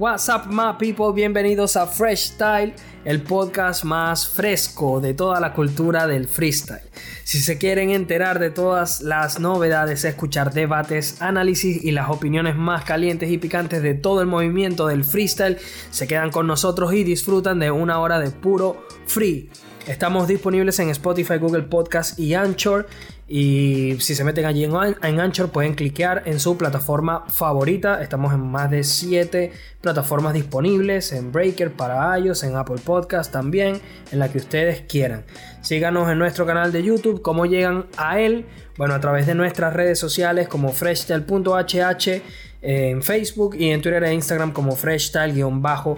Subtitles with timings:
[0.00, 1.12] What's up, my people?
[1.12, 2.72] Bienvenidos a Fresh Style,
[3.04, 6.82] el podcast más fresco de toda la cultura del freestyle.
[7.24, 12.84] Si se quieren enterar de todas las novedades, escuchar debates, análisis y las opiniones más
[12.84, 15.58] calientes y picantes de todo el movimiento del freestyle,
[15.90, 19.50] se quedan con nosotros y disfrutan de una hora de puro free.
[19.86, 22.86] Estamos disponibles en Spotify, Google Podcast y Anchor.
[23.26, 24.74] Y si se meten allí en,
[25.20, 28.02] Anchor pueden cliquear en su plataforma favorita.
[28.02, 31.12] Estamos en más de 7 plataformas disponibles.
[31.12, 33.80] En Breaker para iOS, en Apple Podcast también,
[34.10, 35.24] en la que ustedes quieran.
[35.60, 37.22] Síganos en nuestro canal de YouTube.
[37.22, 38.46] ¿Cómo llegan a él?
[38.76, 42.22] Bueno, a través de nuestras redes sociales como freshtel.hh
[42.62, 45.96] en Facebook y en Twitter e Instagram como freshstyle-hh.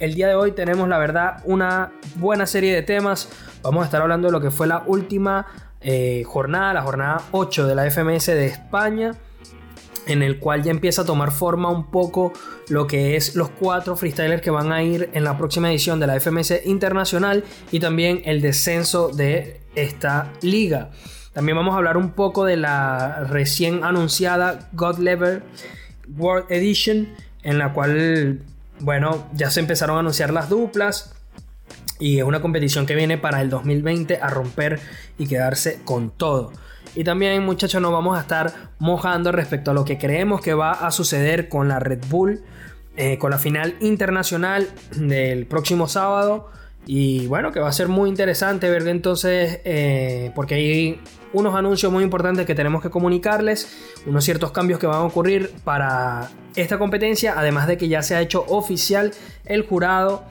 [0.00, 3.28] El día de hoy tenemos la verdad una buena serie de temas.
[3.62, 5.46] Vamos a estar hablando de lo que fue la última
[5.80, 9.12] eh, jornada, la jornada 8 de la FMS de España
[10.08, 12.32] en el cual ya empieza a tomar forma un poco
[12.68, 16.06] lo que es los cuatro freestylers que van a ir en la próxima edición de
[16.06, 20.90] la FMS Internacional y también el descenso de esta liga.
[21.32, 25.42] También vamos a hablar un poco de la recién anunciada God Level
[26.16, 27.08] World Edition,
[27.42, 28.40] en la cual,
[28.80, 31.14] bueno, ya se empezaron a anunciar las duplas.
[32.00, 34.80] Y es una competición que viene para el 2020 a romper
[35.18, 36.52] y quedarse con todo.
[36.94, 40.72] Y también, muchachos, nos vamos a estar mojando respecto a lo que creemos que va
[40.72, 42.42] a suceder con la Red Bull,
[42.96, 46.50] eh, con la final internacional del próximo sábado.
[46.86, 51.00] Y bueno, que va a ser muy interesante ver entonces, eh, porque hay
[51.34, 53.68] unos anuncios muy importantes que tenemos que comunicarles,
[54.06, 58.16] unos ciertos cambios que van a ocurrir para esta competencia, además de que ya se
[58.16, 59.12] ha hecho oficial
[59.44, 60.24] el jurado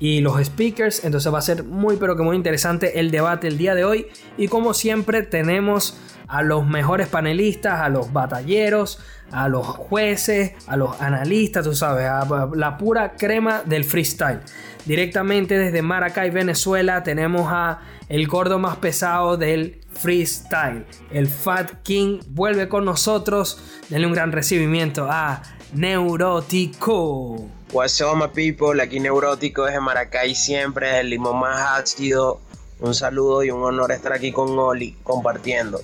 [0.00, 3.58] y los speakers, entonces va a ser muy pero que muy interesante el debate el
[3.58, 4.06] día de hoy
[4.38, 8.98] y como siempre tenemos a los mejores panelistas, a los batalleros,
[9.30, 14.40] a los jueces, a los analistas, tú sabes, a la pura crema del freestyle.
[14.86, 20.86] Directamente desde Maracay, Venezuela, tenemos a el gordo más pesado del freestyle.
[21.10, 23.62] El Fat King vuelve con nosotros.
[23.88, 25.42] Denle un gran recibimiento a
[25.74, 27.59] Neurótico.
[27.72, 28.82] What's up, my people?
[28.82, 32.40] Aquí Neurótico desde Maracay, siempre el limón más ácido.
[32.80, 35.80] Un saludo y un honor estar aquí con Oli compartiendo.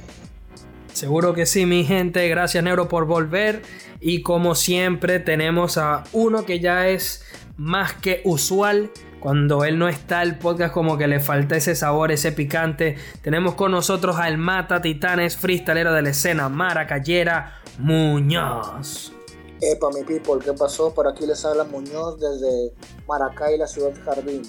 [0.92, 2.28] Seguro que sí, mi gente.
[2.28, 3.62] Gracias, Neuro, por volver.
[4.00, 7.24] Y como siempre, tenemos a uno que ya es
[7.56, 8.90] más que usual.
[9.20, 12.96] Cuando él no está, el podcast como que le falta ese sabor, ese picante.
[13.22, 19.15] Tenemos con nosotros al Mata Titanes, freestalero de la escena Maracayera, Muñoz.
[19.60, 20.92] Epa, mi people, ¿qué pasó?
[20.92, 22.72] Por aquí les habla Muñoz desde
[23.08, 24.42] Maracay, la ciudad Jardín.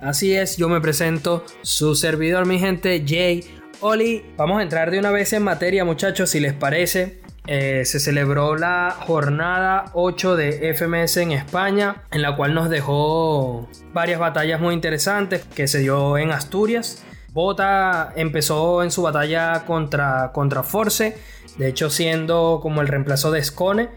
[0.00, 3.44] Así es, yo me presento, su servidor, mi gente, Jay
[3.80, 4.24] Oli.
[4.36, 7.22] Vamos a entrar de una vez en materia, muchachos, si les parece.
[7.46, 13.68] Eh, se celebró la jornada 8 de FMS en España, en la cual nos dejó
[13.92, 17.04] varias batallas muy interesantes que se dio en Asturias.
[17.32, 21.16] Bota empezó en su batalla contra, contra Force,
[21.58, 23.90] de hecho siendo como el reemplazo de Scone,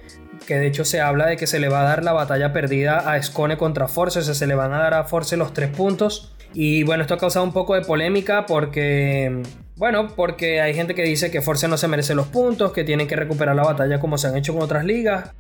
[0.47, 3.11] que de hecho se habla de que se le va a dar la batalla perdida
[3.11, 5.69] a Scone contra Force, o sea, se le van a dar a Force los tres
[5.69, 6.33] puntos.
[6.53, 9.41] Y bueno, esto ha causado un poco de polémica porque
[9.77, 13.07] bueno, porque hay gente que dice que Force no se merece los puntos, que tienen
[13.07, 15.31] que recuperar la batalla como se han hecho con otras ligas.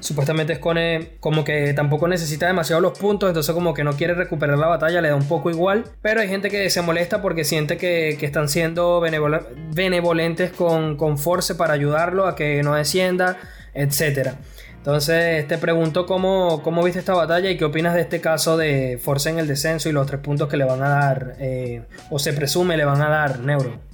[0.00, 4.58] Supuestamente Scone como que tampoco necesita demasiado los puntos, entonces como que no quiere recuperar
[4.58, 5.84] la batalla, le da un poco igual.
[6.02, 11.54] Pero hay gente que se molesta porque siente que, están siendo benevolentes con, con Force
[11.54, 13.36] para ayudarlo a que no descienda,
[13.74, 14.36] etcétera.
[14.80, 18.98] Entonces te pregunto cómo, cómo, viste esta batalla y qué opinas de este caso de
[19.02, 22.18] Force en el descenso y los tres puntos que le van a dar, eh, o
[22.18, 23.89] se presume le van a dar Neuro.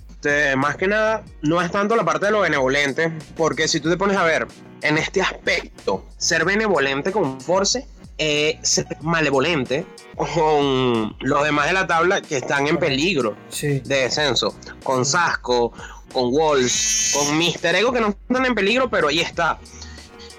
[0.57, 3.97] Más que nada, no es tanto la parte de lo benevolente, porque si tú te
[3.97, 4.47] pones a ver,
[4.83, 7.87] en este aspecto, ser benevolente con Force
[8.19, 9.85] es ser malevolente
[10.17, 15.73] con los demás de la tabla que están en peligro de descenso, con Sasco,
[16.13, 19.59] con Wolf, con Mister Ego que no están en peligro, pero ahí está.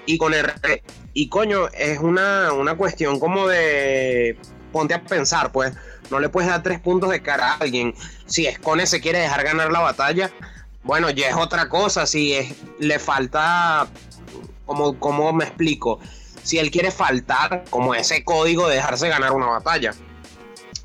[0.06, 0.46] Y con el
[1.18, 4.38] y coño, es una, cuestión como de
[4.72, 5.72] ponte a pensar, pues
[6.10, 7.94] no le puedes dar tres puntos de cara a alguien.
[8.26, 10.30] Si Escone se quiere dejar ganar la batalla,
[10.82, 12.06] bueno, ya es otra cosa.
[12.06, 13.86] Si es, le falta,
[14.66, 16.00] como, como me explico,
[16.42, 19.92] si él quiere faltar como ese código de dejarse ganar una batalla.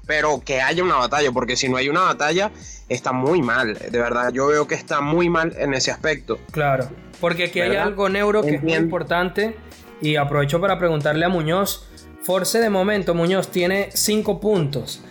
[0.05, 2.51] Pero que haya una batalla, porque si no hay una batalla,
[2.89, 3.73] está muy mal.
[3.75, 6.39] De verdad, yo veo que está muy mal en ese aspecto.
[6.51, 6.89] Claro.
[7.21, 9.55] Porque aquí hay algo neuro que es muy importante
[10.01, 11.87] y aprovecho para preguntarle a Muñoz.
[12.21, 15.01] Force de momento, Muñoz tiene 5 puntos.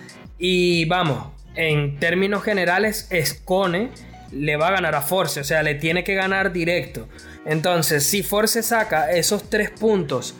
[0.44, 3.90] Y vamos, en términos generales, Escone
[4.32, 7.08] le va a ganar a Force, o sea, le tiene que ganar directo.
[7.46, 10.34] Entonces, si Force saca esos tres puntos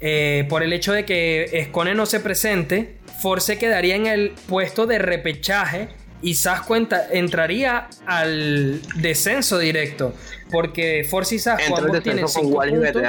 [0.00, 4.86] eh, por el hecho de que Scone no se presente, Force quedaría en el puesto
[4.86, 5.86] de repechaje
[6.24, 10.14] y Sasco entraría al descenso directo.
[10.50, 13.02] Porque Force y Sasco ambos tienen 5 puntos.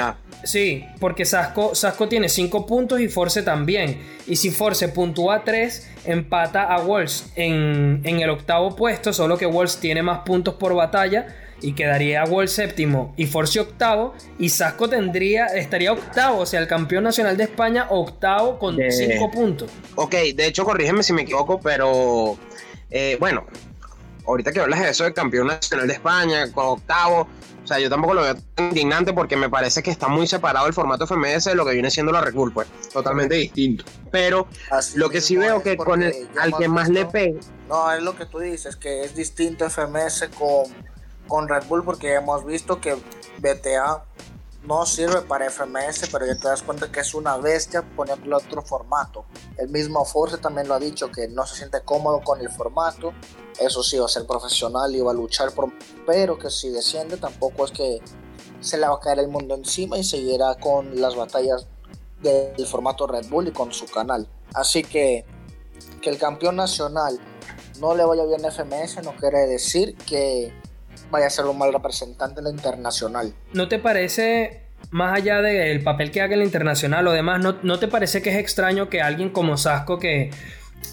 [0.44, 3.98] Sí, porque Sasco, Sasco tiene 5 puntos y Force también.
[4.26, 9.46] Y si Force puntúa 3, empata a Wolves en, en, el octavo puesto, solo que
[9.46, 11.26] Wolves tiene más puntos por batalla
[11.62, 16.66] y quedaría Wolves séptimo y Force octavo y Sasco tendría estaría octavo, o sea, el
[16.66, 19.70] campeón nacional de España octavo con 5 puntos.
[19.94, 22.36] Ok, de hecho corrígeme si me equivoco, pero
[22.90, 23.46] eh, bueno,
[24.26, 27.28] ahorita que hablas de eso de campeón nacional de España, con octavo,
[27.66, 30.68] o sea, yo tampoco lo veo tan indignante porque me parece que está muy separado
[30.68, 33.84] el formato FMS de lo que viene siendo la Red Bull, pues, totalmente distinto.
[34.12, 34.46] Pero
[34.94, 37.40] lo que sí veo que con el, al que más le pega.
[37.68, 40.66] No, es lo que tú dices, que es distinto FMS con,
[41.26, 42.96] con Red Bull porque hemos visto que
[43.38, 44.04] BTA
[44.66, 48.62] no sirve para FMS, pero ya te das cuenta que es una bestia poniéndole otro
[48.62, 49.24] formato.
[49.56, 53.12] El mismo Force también lo ha dicho que no se siente cómodo con el formato.
[53.58, 55.72] Eso sí, va a ser profesional y va a luchar por.
[56.06, 58.00] Pero que si desciende, tampoco es que
[58.60, 61.66] se le va a caer el mundo encima y seguirá con las batallas
[62.20, 64.28] del formato Red Bull y con su canal.
[64.54, 65.24] Así que
[66.00, 67.20] que el campeón nacional
[67.80, 70.52] no le vaya bien FMS no quiere decir que
[71.10, 73.34] vaya a ser un mal representante en la internacional.
[73.52, 77.78] ¿No te parece, más allá del papel que haga en la internacional o demás, ¿no,
[77.78, 80.30] te parece que es extraño que alguien como Sasco, que,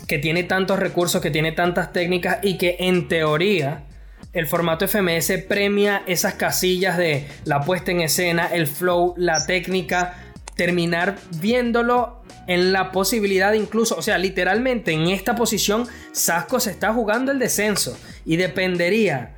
[0.08, 3.86] que tiene tantos recursos, que tiene tantas técnicas y que en teoría
[4.34, 10.18] el formato FMS premia esas casillas de la puesta en escena, el flow, la técnica,
[10.56, 16.94] terminar viéndolo en la posibilidad incluso, o sea, literalmente en esta posición, Sasco se está
[16.94, 19.36] jugando el descenso y dependería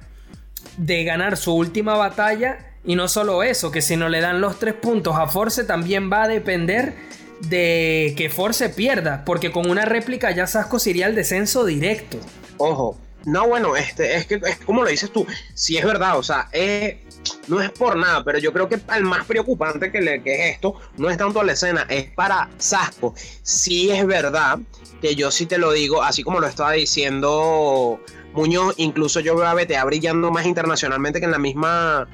[0.78, 2.74] de ganar su última batalla.
[2.84, 6.12] Y no solo eso, que si no le dan los tres puntos a Force también
[6.12, 6.94] va a depender
[7.42, 12.20] de que Force pierda, porque con una réplica ya Sasco iría al descenso directo.
[12.58, 15.26] Ojo, no, bueno, este, es que es como lo dices tú,
[15.56, 16.48] si es verdad, o sea,
[17.48, 20.56] no es por nada, pero yo creo que el más preocupante que, le, que es
[20.56, 23.16] esto no es tanto la escena, es para Sasco.
[23.42, 24.60] Si es verdad
[25.02, 28.00] que yo sí te lo digo, así como lo estaba diciendo
[28.36, 32.08] Muñoz, incluso yo veo a BTA brillando más internacionalmente que en la misma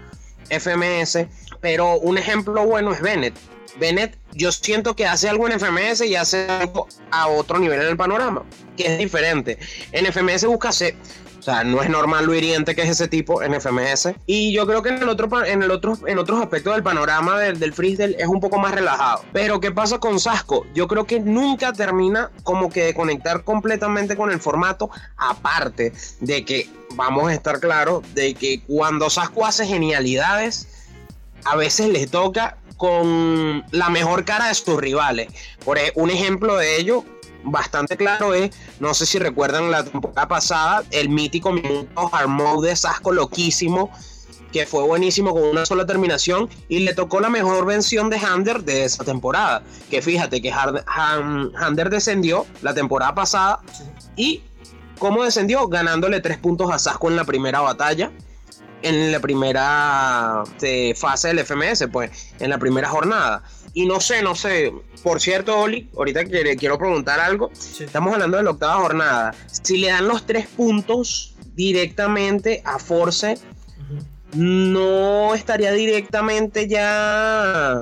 [0.50, 1.25] FMS,
[1.59, 3.35] pero un ejemplo bueno es Bennett.
[3.79, 7.88] Bennett, yo siento que hace algo en FMS y hace algo a otro nivel en
[7.88, 8.44] el panorama,
[8.77, 9.57] que es diferente.
[9.91, 10.95] En FMS busca ser
[11.42, 14.14] o sea, no es normal lo hiriente que es ese tipo en FMS.
[14.28, 17.40] Y yo creo que en el otro, en el otro, en otros aspectos del panorama
[17.40, 19.24] del, del freestyle es un poco más relajado.
[19.34, 20.68] Pero ¿qué pasa con Sasco?
[20.76, 24.92] Yo creo que nunca termina como que de conectar completamente con el formato.
[25.18, 30.68] Aparte de que vamos a estar claros de que cuando Sasco hace genialidades,
[31.44, 35.30] a veces le toca con la mejor cara de sus rivales.
[35.66, 37.04] Por e, un ejemplo de ello
[37.44, 42.70] bastante claro es, no sé si recuerdan la temporada pasada, el mítico minuto hard mode
[42.70, 43.92] de Sasco loquísimo,
[44.52, 48.64] que fue buenísimo con una sola terminación y le tocó la mejor vención de Hander
[48.64, 49.64] de esa temporada.
[49.90, 53.62] Que fíjate que Hander descendió la temporada pasada
[54.16, 54.44] y
[55.00, 55.68] ¿cómo descendió?
[55.68, 58.12] Ganándole tres puntos a Sasco en la primera batalla
[58.83, 63.44] en la primera este, fase del FMS, pues, en la primera jornada.
[63.73, 64.73] Y no sé, no sé.
[65.04, 67.51] Por cierto, Oli, ahorita quiero preguntar algo.
[67.80, 69.33] Estamos hablando de la octava jornada.
[69.47, 73.37] Si le dan los tres puntos directamente a Force,
[74.33, 77.81] no estaría directamente ya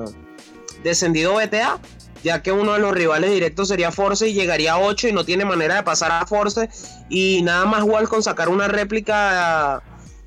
[0.82, 1.78] descendido BTA,
[2.22, 5.24] ya que uno de los rivales directos sería Force y llegaría a 8 y no
[5.24, 6.68] tiene manera de pasar a Force.
[7.08, 9.82] Y nada más igual con sacar una réplica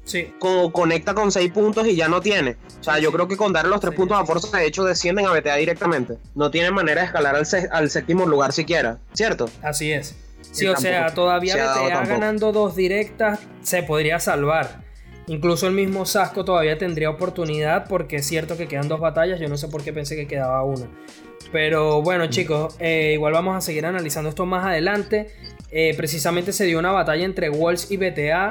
[0.05, 0.33] Sí.
[0.71, 2.57] conecta con 6 puntos y ya no tiene.
[2.79, 5.25] O sea, yo creo que con darle los 3 puntos a fuerza, de hecho, descienden
[5.25, 6.17] a BTA directamente.
[6.35, 9.49] No tiene manera de escalar al, séptimo lugar siquiera, ¿cierto?
[9.61, 10.15] Así es.
[10.51, 14.83] Sí, o sea, todavía BTA ganando dos directas se podría salvar.
[15.27, 19.39] Incluso el mismo Sasco todavía tendría oportunidad porque es cierto que quedan dos batallas.
[19.39, 20.89] Yo no sé por qué pensé que quedaba una.
[21.51, 25.31] Pero bueno, chicos, eh, igual vamos a seguir analizando esto más adelante.
[25.71, 28.49] Eh, precisamente se dio una batalla entre Walls y BTA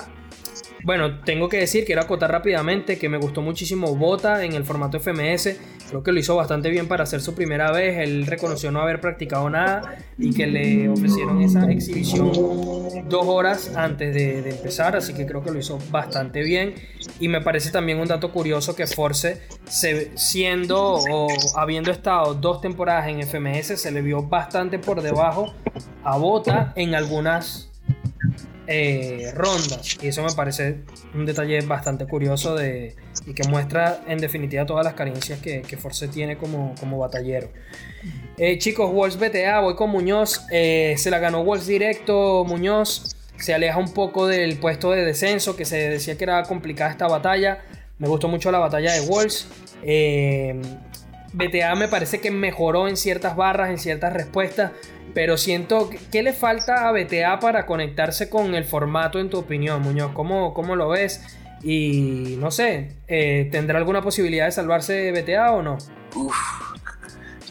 [0.85, 4.99] bueno, tengo que decir, quiero acotar rápidamente que me gustó muchísimo Bota en el formato
[4.99, 5.57] FMS.
[5.89, 7.99] Creo que lo hizo bastante bien para hacer su primera vez.
[7.99, 12.33] Él reconoció no haber practicado nada y que le ofrecieron esa exhibición
[13.09, 14.97] dos horas antes de, empezar.
[14.97, 16.75] Así que creo que lo hizo bastante bien.
[17.21, 23.09] Y me parece también un dato curioso que Force, siendo o habiendo estado dos temporadas
[23.09, 25.55] en FMS, se le vio bastante por debajo
[26.03, 27.69] a Bota en algunas
[28.73, 29.99] eh, rondas.
[30.03, 30.79] Y eso me parece
[31.15, 36.09] un detalle bastante curioso de, y que muestra en definitiva todas las carencias que, Force
[36.09, 37.51] tiene como, como batallero.
[38.39, 40.47] Eh, chicos, Wolves BTA, voy con Muñoz.
[40.51, 42.45] Eh, se la ganó Wolves directo.
[42.45, 46.91] Muñoz se aleja un poco del puesto de descenso, que se decía que era complicada
[46.91, 47.63] esta batalla.
[47.99, 49.49] Me gustó mucho la batalla de Wolves.
[51.33, 54.73] BTA me parece que mejoró en ciertas barras, en ciertas respuestas,
[55.15, 59.83] pero siento que le falta a BTA para conectarse con el formato en tu opinión,
[59.83, 60.13] Muñoz.
[60.13, 61.23] ¿Cómo, cómo lo ves?
[61.63, 65.79] Y no sé, eh, ¿tendrá alguna posibilidad de salvarse BTA o no?
[66.15, 66.37] Uf,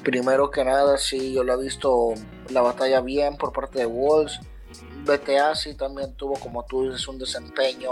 [0.03, 2.13] primero que nada, sí, yo lo he visto
[2.49, 4.39] la batalla bien por parte de Wolves.
[5.05, 7.91] BTA sí también tuvo, como tú dices, un desempeño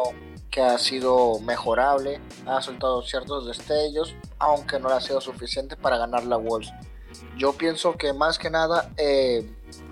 [0.50, 6.26] que ha sido mejorable, ha soltado ciertos destellos, aunque no ha sido suficiente para ganar
[6.26, 6.72] la Wolves.
[7.38, 9.50] Yo pienso que más que nada eh,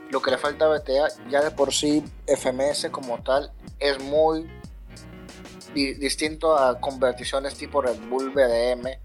[0.09, 4.49] lo que le falta a BTA, ya de por sí FMS como tal, es muy
[5.73, 8.97] distinto a competiciones tipo Red Bull BDM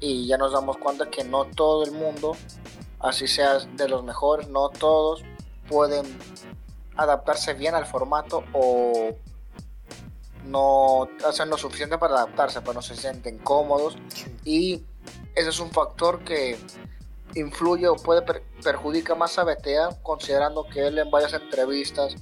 [0.00, 2.36] y ya nos damos cuenta que no todo el mundo,
[2.98, 5.22] así sea de los mejores, no todos
[5.68, 6.04] pueden
[6.96, 9.14] adaptarse bien al formato o
[10.44, 13.96] no hacen lo suficiente para adaptarse, pero no se sienten cómodos.
[14.44, 14.82] Y
[15.34, 16.58] ese es un factor que
[17.34, 18.22] influye o puede
[18.62, 22.16] perjudicar más a BTA considerando que él en varias entrevistas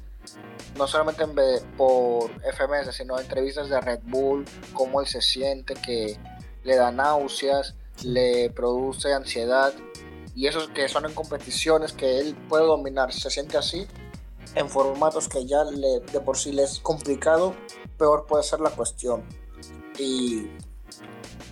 [0.76, 1.34] no solamente en,
[1.76, 4.44] por FMS sino en entrevistas de Red Bull
[4.74, 6.18] cómo él se siente que
[6.64, 9.72] le da náuseas le produce ansiedad
[10.34, 13.86] y esos que son en competiciones que él puede dominar se siente así
[14.54, 17.54] en formatos que ya le, de por sí le es complicado
[17.98, 19.24] peor puede ser la cuestión.
[19.98, 20.48] Y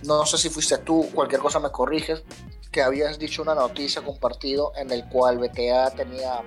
[0.03, 2.23] no sé si fuiste tú, cualquier cosa me corriges,
[2.71, 6.43] que habías dicho una noticia compartido en el cual BTA tenía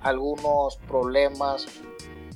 [0.00, 1.66] algunos problemas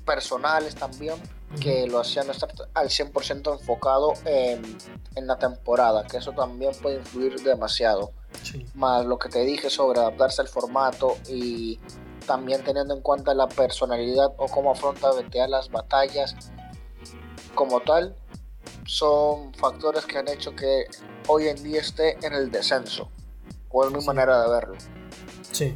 [0.04, 1.14] personales también
[1.61, 4.76] que lo hacían estar al 100% enfocado en,
[5.14, 8.12] en, la temporada, que eso también puede influir demasiado.
[8.75, 11.78] Más lo que te dije sobre adaptarse al formato y
[12.26, 16.35] también teniendo en cuenta la personalidad o cómo afronta BTA las batallas
[17.54, 18.16] como tal
[18.87, 20.85] son factores que han hecho que
[21.28, 23.09] hoy en día esté en el descenso.
[23.71, 24.75] O es mi manera de verlo.
[25.50, 25.75] Sí.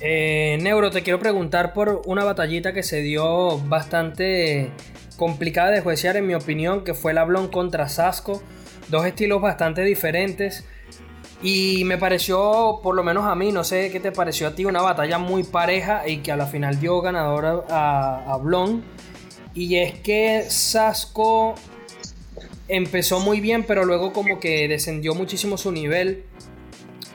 [0.00, 4.70] Eh, Neuro, te quiero preguntar por una batallita que se dio bastante
[5.16, 8.42] complicada de juiciar, en mi opinión, que fue el Ablon contra Sasco.
[8.88, 10.64] Dos estilos bastante diferentes.
[11.42, 14.64] Y me pareció, por lo menos a mí, no sé qué te pareció a ti,
[14.64, 18.82] una batalla muy pareja y que a la final dio ganador a, a Blon.
[19.54, 21.54] Y es que Sasco
[22.68, 26.24] empezó muy bien, pero luego como que descendió muchísimo su nivel.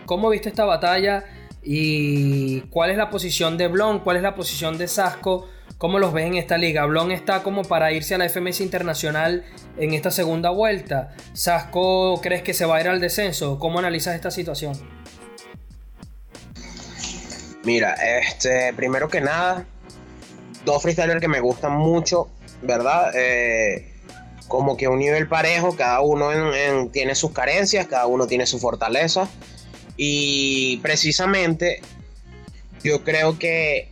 [0.05, 1.25] ¿Cómo viste esta batalla?
[1.61, 3.99] ¿Y cuál es la posición de Blon?
[3.99, 5.47] ¿Cuál es la posición de Sasco?
[5.77, 6.85] ¿Cómo los ves en esta liga?
[6.85, 9.45] Blon está como para irse a la FMS Internacional
[9.77, 11.15] en esta segunda vuelta.
[11.33, 13.59] ¿Sasco crees que se va a ir al descenso?
[13.59, 14.73] ¿Cómo analizas esta situación?
[17.63, 19.65] Mira, este, primero que nada,
[20.65, 22.29] dos freestylers que me gustan mucho,
[22.61, 23.11] ¿verdad?
[23.15, 23.93] Eh,
[24.47, 26.29] como que un nivel parejo, cada uno
[26.91, 29.29] tiene sus carencias, cada uno tiene su fortaleza.
[29.95, 31.81] Y precisamente
[32.83, 33.89] yo creo que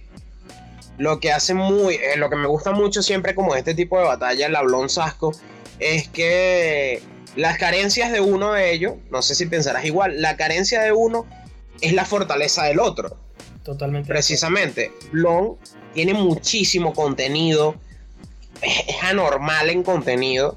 [0.98, 4.06] lo que hace muy, eh, lo que me gusta mucho siempre como este tipo de
[4.06, 5.32] batalla, el hablón sasco,
[5.80, 7.02] es que
[7.36, 11.26] las carencias de uno de ellos, no sé si pensarás igual, la carencia de uno
[11.82, 13.16] es la fortaleza del otro.
[13.64, 14.08] Totalmente.
[14.08, 15.58] Precisamente, Blon
[15.98, 17.74] tiene muchísimo contenido,
[18.62, 20.56] es, anormal en contenido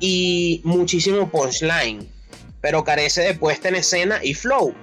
[0.00, 2.08] y muchísimo punchline,
[2.60, 4.74] pero carece de puesta en escena y flow,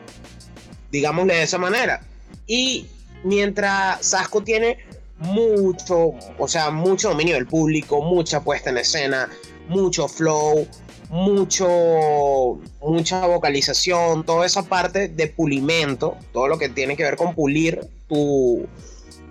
[0.94, 2.08] digámosle de esa manera.
[2.48, 2.88] Y
[3.26, 4.78] mientras Sasco tiene
[5.18, 9.30] mucho, o sea, mucho dominio del público, mucha puesta en escena,
[9.68, 10.66] mucho flow,
[11.10, 17.36] mucho, mucha vocalización, toda esa parte de pulimento, todo lo que tiene que ver con
[17.36, 18.70] pulir tu,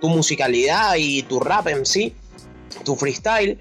[0.04, 2.12] tu musicalidad y tu rap en sí,
[2.84, 3.58] tu freestyle.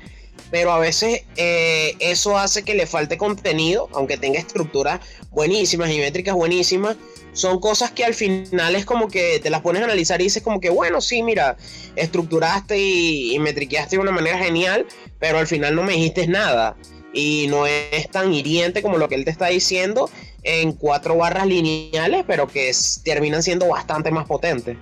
[0.51, 4.99] Pero a veces eh, eso hace que le falte contenido, aunque tenga estructuras
[5.31, 6.97] buenísimas y métricas buenísimas.
[7.31, 10.43] Son cosas que al final es como que te las pones a analizar y dices
[10.43, 11.55] como que, bueno, sí, mira,
[11.95, 14.85] estructuraste y, y metriqueaste de una manera genial,
[15.19, 16.75] pero al final no me dijiste nada
[17.13, 20.09] y no es tan hiriente como lo que él te está diciendo
[20.43, 22.69] en cuatro barras lineales, pero que
[23.05, 24.75] terminan siendo bastante más potentes.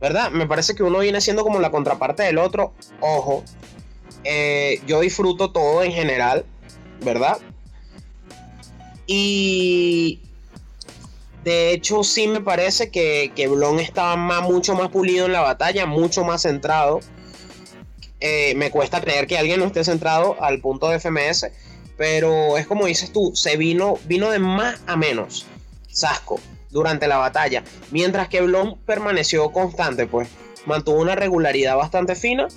[0.00, 0.30] ¿Verdad?
[0.30, 2.72] Me parece que uno viene siendo como la contraparte del otro.
[3.00, 3.44] Ojo,
[4.24, 6.44] eh, yo disfruto todo en general,
[7.04, 7.38] ¿verdad?
[9.06, 10.20] Y
[11.44, 15.40] de hecho sí me parece que, que Blon estaba más, mucho más pulido en la
[15.40, 17.00] batalla, mucho más centrado
[18.20, 21.50] eh, me cuesta creer que alguien no esté centrado al punto de FMS,
[21.96, 25.46] pero es como dices tú, se vino, vino de más a menos
[25.88, 26.38] Sasco
[26.70, 30.28] durante la batalla, mientras que Blon permaneció constante, pues
[30.66, 32.48] mantuvo una regularidad bastante fina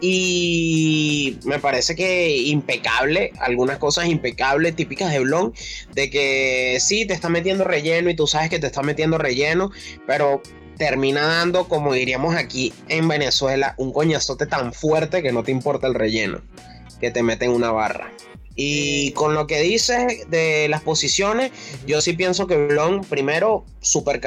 [0.00, 5.52] y me parece que impecable, algunas cosas impecables, típicas de Blon,
[5.92, 9.70] de que sí, te está metiendo relleno y tú sabes que te está metiendo relleno,
[10.06, 10.40] pero
[10.76, 15.88] termina dando, como diríamos aquí en Venezuela, un coñazote tan fuerte que no te importa
[15.88, 16.42] el relleno,
[17.00, 18.12] que te mete en una barra.
[18.60, 21.52] Y con lo que dices de las posiciones,
[21.86, 24.20] yo sí pienso que Blon, primero, super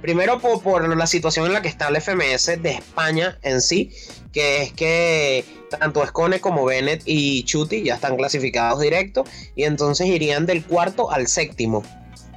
[0.00, 3.90] Primero por, por, la situación en la que está el FMS de España en sí,
[4.32, 9.24] que es que tanto Escone como Bennett y Chuti ya están clasificados directo
[9.54, 11.82] y entonces irían del cuarto al séptimo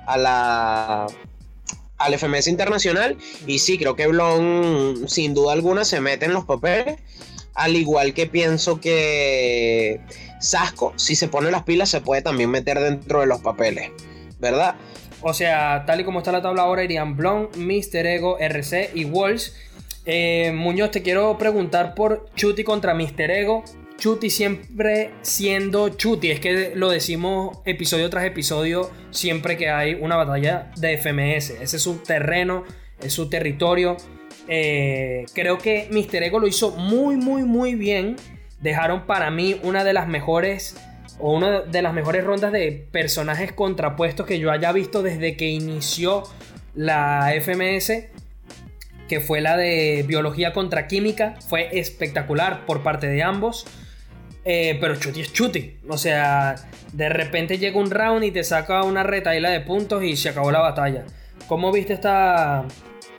[0.05, 1.07] a la
[1.97, 6.43] al FMS internacional y sí creo que Blon sin duda alguna se mete en los
[6.43, 6.99] papeles
[7.53, 10.01] al igual que pienso que
[10.39, 13.91] Sasco si se pone las pilas se puede también meter dentro de los papeles
[14.39, 14.75] verdad
[15.21, 18.05] o sea tal y como está la tabla ahora irían Blon, Mr.
[18.05, 19.51] Ego, RC y Walsh
[20.05, 23.31] eh, Muñoz, te quiero preguntar por Chuti contra Mr.
[23.31, 23.63] Ego.
[23.97, 30.17] Chuti siempre siendo Chuti, es que lo decimos episodio tras episodio siempre que hay una
[30.17, 31.51] batalla de FMS.
[31.61, 32.63] Ese es su terreno,
[33.01, 33.95] es su territorio.
[34.47, 36.23] Eh, creo que Mr.
[36.23, 38.15] Ego lo hizo muy, muy, muy bien.
[38.61, 40.77] Dejaron para mí una de las mejores
[41.19, 45.49] o una de las mejores rondas de personajes contrapuestos que yo haya visto desde que
[45.49, 46.23] inició
[46.75, 47.91] la FMS
[49.07, 51.35] que fue la de biología contra química.
[51.47, 53.65] Fue espectacular por parte de ambos.
[54.45, 55.77] Eh, pero Chuti es Chuti.
[55.87, 56.55] O sea,
[56.93, 60.51] de repente llega un round y te saca una retaila de puntos y se acabó
[60.51, 61.05] la batalla.
[61.47, 62.65] ¿Cómo viste esta,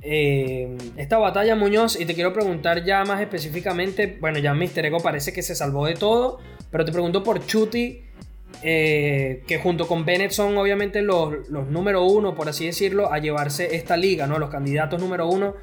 [0.05, 1.99] eh, esta batalla, Muñoz?
[1.99, 4.19] Y te quiero preguntar ya más específicamente.
[4.21, 4.87] Bueno, ya Mr.
[4.87, 6.39] Ego parece que se salvó de todo.
[6.71, 8.03] Pero te pregunto por Chuti.
[8.63, 13.19] Eh, que junto con Bennett son obviamente los, los número uno, por así decirlo, a
[13.19, 14.39] llevarse esta liga, ¿no?
[14.39, 15.55] Los candidatos número uno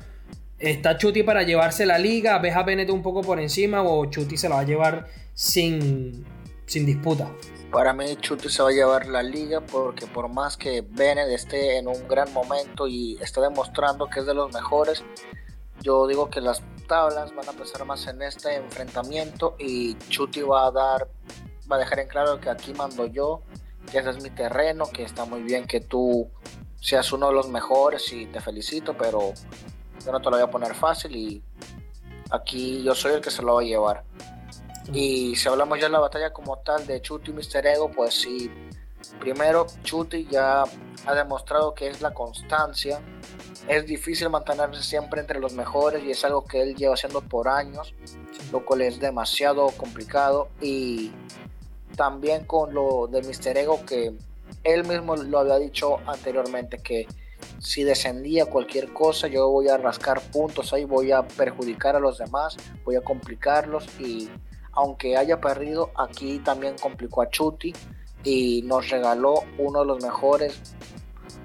[0.61, 2.37] ¿Está Chuti para llevarse la liga?
[2.37, 6.23] ¿Ves a Bennett un poco por encima o Chuti se la va a llevar sin,
[6.71, 7.29] sin disputa?
[7.69, 11.77] Para mí Chuti se va a llevar la liga porque por más que Bennett esté
[11.77, 15.03] en un gran momento y está demostrando que es de los mejores,
[15.81, 20.67] yo digo que las tablas van a pesar más en este enfrentamiento y Chuti va
[20.67, 21.09] a dar,
[21.69, 23.41] va a dejar en claro que aquí mando yo,
[23.91, 26.29] que ese es mi terreno, que está muy bien que tú
[26.79, 29.33] seas uno de los mejores y te felicito, pero
[30.05, 31.43] yo no te lo voy a poner fácil y
[32.29, 34.03] aquí yo soy el que se lo va a llevar.
[34.93, 37.65] Y si hablamos ya de la batalla como tal de Chuti y Mr.
[37.65, 38.51] Ego, pues sí,
[39.19, 40.63] primero Chuti ya
[41.05, 43.01] ha demostrado que es la constancia.
[43.67, 47.47] Es difícil mantenerse siempre entre los mejores y es algo que él lleva haciendo por
[47.47, 47.93] años,
[48.51, 50.49] lo cual es demasiado complicado.
[50.59, 51.11] Y
[51.95, 53.57] también con lo de Mr.
[53.57, 54.13] Ego, que
[54.63, 57.07] él mismo lo había dicho anteriormente, que
[57.59, 62.17] si descendía cualquier cosa, yo voy a rascar puntos ahí, voy a perjudicar a los
[62.17, 64.29] demás, voy a complicarlos y
[64.73, 67.73] aunque haya perdido, aquí también complicó a Chuti
[68.23, 70.75] y nos regaló uno de los mejores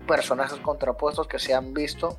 [0.06, 2.18] personajes contrapuestos que se han visto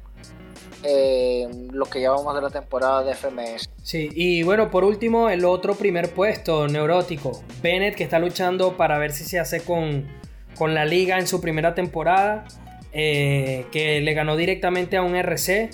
[0.84, 3.70] en lo que llevamos de la temporada de FMS.
[3.82, 7.42] Sí, y bueno, por último, el otro primer puesto, Neurótico.
[7.62, 10.08] Bennett que está luchando para ver si se hace con,
[10.56, 12.46] con la liga en su primera temporada.
[12.94, 15.70] Eh, que le ganó directamente a un RC.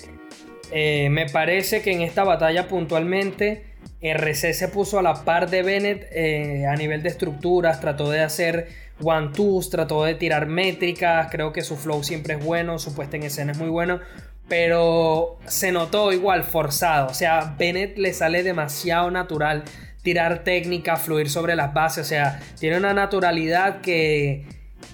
[0.72, 3.64] Eh, me parece que en esta batalla puntualmente
[4.04, 8.20] RC se puso a la par de Bennett eh, a nivel de estructuras, trató de
[8.20, 8.68] hacer
[9.02, 13.22] one-twos, trató de tirar métricas, creo que su flow siempre es bueno, su puesta en
[13.22, 14.00] escena es muy bueno,
[14.46, 19.64] pero se notó igual forzado, o sea, Bennett le sale demasiado natural
[20.02, 24.44] tirar técnica, fluir sobre las bases, o sea, tiene una naturalidad que,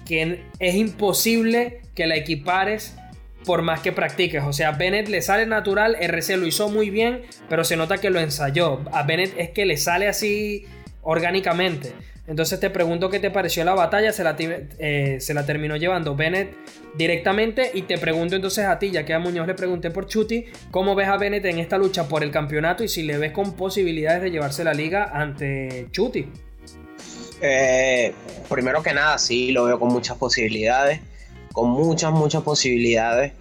[0.05, 2.95] que es imposible que la equipares
[3.45, 4.43] por más que practiques.
[4.43, 8.09] O sea, Bennett le sale natural, RC lo hizo muy bien, pero se nota que
[8.09, 8.81] lo ensayó.
[8.91, 10.65] A Bennett es que le sale así
[11.01, 11.93] orgánicamente.
[12.27, 16.15] Entonces te pregunto qué te pareció la batalla, se la, eh, se la terminó llevando
[16.15, 16.55] Bennett
[16.95, 20.45] directamente y te pregunto entonces a ti, ya que a Muñoz le pregunté por Chuti,
[20.69, 23.55] ¿cómo ves a Bennett en esta lucha por el campeonato y si le ves con
[23.55, 26.27] posibilidades de llevarse la liga ante Chuti?
[27.41, 28.13] Eh,
[28.47, 31.01] primero que nada, sí, lo veo con muchas posibilidades
[31.51, 33.33] con muchas, muchas posibilidades.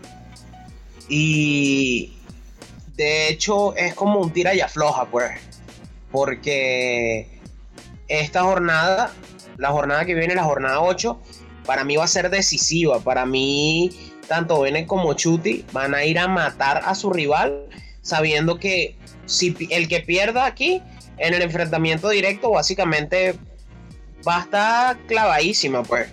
[1.09, 2.13] Y
[2.97, 5.33] de hecho es como un tira y afloja, pues.
[6.11, 7.29] Porque
[8.09, 9.13] esta jornada,
[9.57, 11.21] la jornada que viene, la jornada 8,
[11.65, 13.01] para mí va a ser decisiva.
[13.01, 13.91] Para mí,
[14.29, 17.67] tanto Bennett como Chuti van a ir a matar a su rival,
[18.03, 18.97] sabiendo que
[19.27, 20.83] si el que pierda aquí
[21.19, 23.37] en el enfrentamiento directo básicamente
[24.27, 26.09] va a estar clavadísima, pues.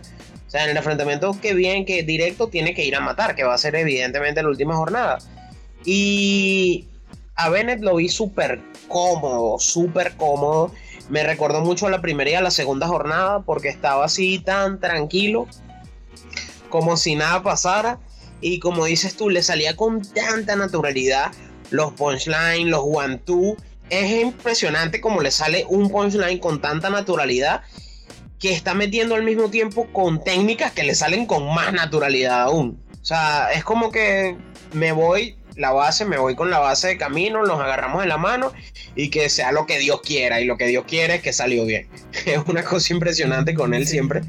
[0.47, 3.43] O sea, en el enfrentamiento que viene, que directo tiene que ir a matar, que
[3.43, 5.17] va a ser evidentemente la última jornada.
[5.83, 6.85] Y
[7.35, 10.71] a Bennett lo vi súper cómodo, súper cómodo.
[11.09, 14.79] Me recordó mucho a la primera y a la segunda jornada porque estaba así tan
[14.79, 15.47] tranquilo,
[16.69, 17.99] como si nada pasara.
[18.39, 21.31] Y como dices tú, le salía con tanta naturalidad
[21.71, 23.57] los punchlines, los one-two.
[23.89, 27.61] Es impresionante como le sale un punchline con tanta naturalidad
[28.39, 32.79] que está metiendo al mismo tiempo con técnicas que le salen con más naturalidad aún.
[33.01, 34.35] O sea, es como que
[34.73, 38.17] me voy la base, me voy con la base de camino, nos agarramos de la
[38.17, 38.53] mano
[38.95, 40.39] y que sea lo que Dios quiera.
[40.39, 41.87] Y lo que Dios quiere es que salió bien.
[42.25, 44.21] Es una cosa impresionante con él siempre.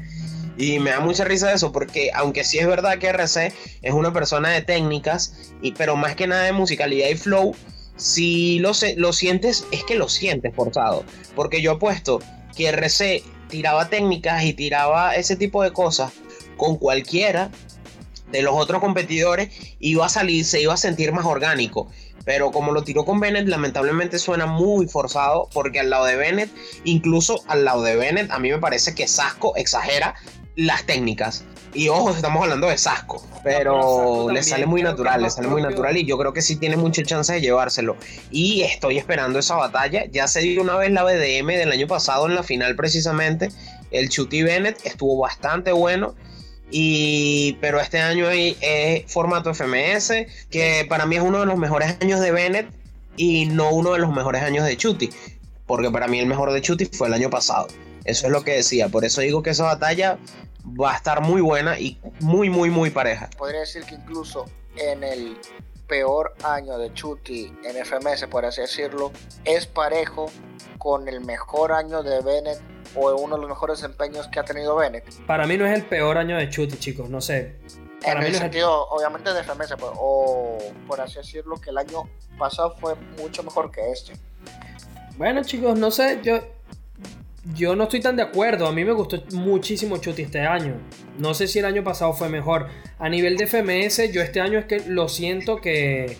[0.57, 4.11] Y me da mucha risa eso, porque aunque sí es verdad que RC es una
[4.11, 7.55] persona de técnicas, y, pero más que nada de musicalidad y flow,
[7.95, 11.05] si lo, lo sientes, es que lo sientes forzado.
[11.33, 12.19] Porque yo he puesto
[12.57, 16.13] que RC tiraba técnicas y tiraba ese tipo de cosas
[16.55, 17.51] con cualquiera
[18.31, 21.89] de los otros competidores, iba a salir, se iba a sentir más orgánico.
[22.29, 26.51] Pero como lo tiró con Bennett, lamentablemente suena muy forzado, porque al lado de Bennett,
[26.83, 30.13] incluso al lado de Bennett, a mí me parece que Sasco exagera
[30.55, 31.43] las técnicas.
[31.73, 35.97] Y ojo, estamos hablando de Sasco, pero le sale muy natural, le sale muy natural
[35.97, 37.97] y yo creo que sí tiene mucha chance de llevárselo.
[38.29, 40.05] Y estoy esperando esa batalla.
[40.11, 43.49] Ya se dio una vez la BDM del año pasado en la final precisamente.
[43.89, 46.13] El Chuty Bennett estuvo bastante bueno.
[46.71, 50.11] Y, pero este año es formato FMS,
[50.49, 52.67] que para mí es uno de los mejores años de Bennett
[53.17, 55.09] y no uno de los mejores años de Chuty,
[55.65, 57.67] porque para mí el mejor de Chuty fue el año pasado.
[58.05, 60.17] Eso es lo que decía, por eso digo que esa batalla
[60.79, 63.29] va a estar muy buena y muy, muy, muy pareja.
[63.37, 64.45] Podría decir que incluso
[64.77, 65.37] en el
[65.89, 69.11] peor año de Chuty en FMS, por así decirlo,
[69.43, 70.27] es parejo
[70.77, 72.61] con el mejor año de Bennett
[72.95, 75.11] o uno de los mejores desempeños que ha tenido Bennett.
[75.25, 77.57] Para mí no es el peor año de Chuty, chicos, no sé.
[78.03, 82.03] en el sentido, obviamente, de FMS, pues, o por así decirlo, que el año
[82.37, 84.13] pasado fue mucho mejor que este.
[85.17, 86.39] Bueno, chicos, no sé, yo
[87.55, 88.67] yo no estoy tan de acuerdo.
[88.67, 90.75] A mí me gustó muchísimo Chuti este año.
[91.17, 92.67] No sé si el año pasado fue mejor.
[92.99, 96.17] A nivel de FMS, yo este año es que lo siento que,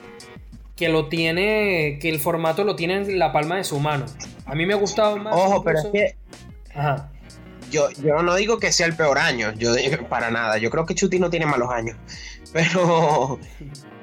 [0.75, 4.05] que lo tiene, que el formato lo tiene en la palma de su mano.
[4.45, 5.33] A mí me ha gustado más.
[5.35, 6.15] Ojo, pero es que.
[6.73, 7.11] Ajá.
[7.69, 10.57] Yo, yo no digo que sea el peor año, yo digo para nada.
[10.57, 11.97] Yo creo que Chuti no tiene malos años.
[12.53, 13.39] Pero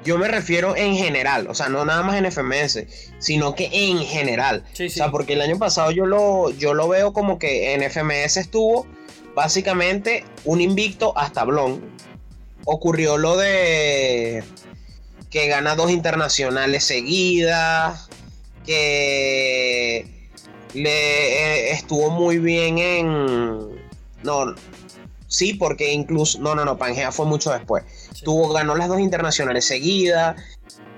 [0.05, 2.85] yo me refiero en general, o sea, no nada más en FMS,
[3.19, 4.63] sino que en general.
[4.73, 8.37] O sea, porque el año pasado yo lo, yo lo veo como que en FMS
[8.37, 8.87] estuvo
[9.35, 11.81] básicamente un invicto hasta Blon.
[12.65, 14.43] Ocurrió lo de
[15.29, 18.09] que gana dos internacionales seguidas,
[18.65, 20.05] que
[20.73, 23.77] le eh, estuvo muy bien en...
[24.23, 24.55] No,
[25.37, 26.39] sí, porque incluso...
[26.39, 27.83] No, no, no, Pangea fue mucho después
[28.23, 30.35] Tuvo, ganó las dos internacionales seguidas.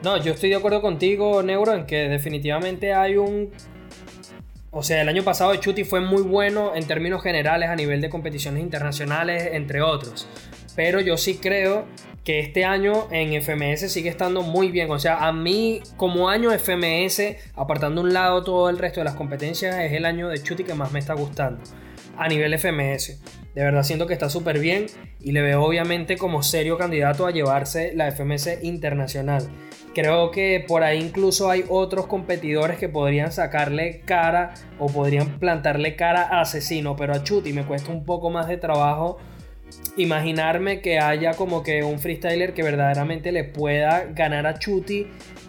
[0.02, 3.52] No, yo estoy de acuerdo contigo, Neuro, en que definitivamente hay un.
[4.72, 8.00] O sea, el año pasado de Chuti fue muy bueno en términos generales a nivel
[8.00, 10.28] de competiciones internacionales, entre otros.
[10.76, 11.86] Pero yo sí creo
[12.24, 14.90] que este año en FMS sigue estando muy bien.
[14.90, 19.16] O sea, a mí como año FMS, apartando un lado todo el resto de las
[19.16, 21.62] competencias, es el año de Chuti que más me está gustando
[22.20, 23.22] a nivel FMS.
[23.56, 24.86] De verdad siento que está súper bien
[25.20, 29.50] y le veo obviamente como serio candidato a llevarse la FMS internacional.
[29.96, 35.96] Creo que por ahí incluso hay otros competidores que podrían sacarle cara o podrían plantarle
[35.96, 39.18] cara a Asesino, pero a Chuti me cuesta un poco más de trabajo
[39.98, 45.08] imaginarme que haya como que un freestyler que verdaderamente le pueda ganar a Chuti,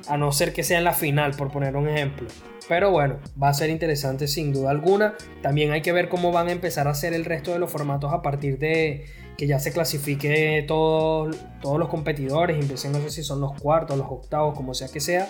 [0.09, 2.28] a no ser que sea en la final, por poner un ejemplo.
[2.70, 5.16] Pero bueno, va a ser interesante sin duda alguna.
[5.42, 8.12] También hay que ver cómo van a empezar a hacer el resto de los formatos
[8.12, 9.06] a partir de
[9.37, 12.61] que ya se clasifique todos los competidores.
[12.61, 15.28] Empiecen, no sé si son los cuartos, los octavos, como sea que sea.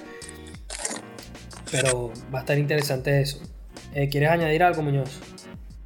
[1.70, 3.38] Pero va a estar interesante eso.
[3.94, 5.18] Eh, ¿Quieres añadir algo, Muñoz?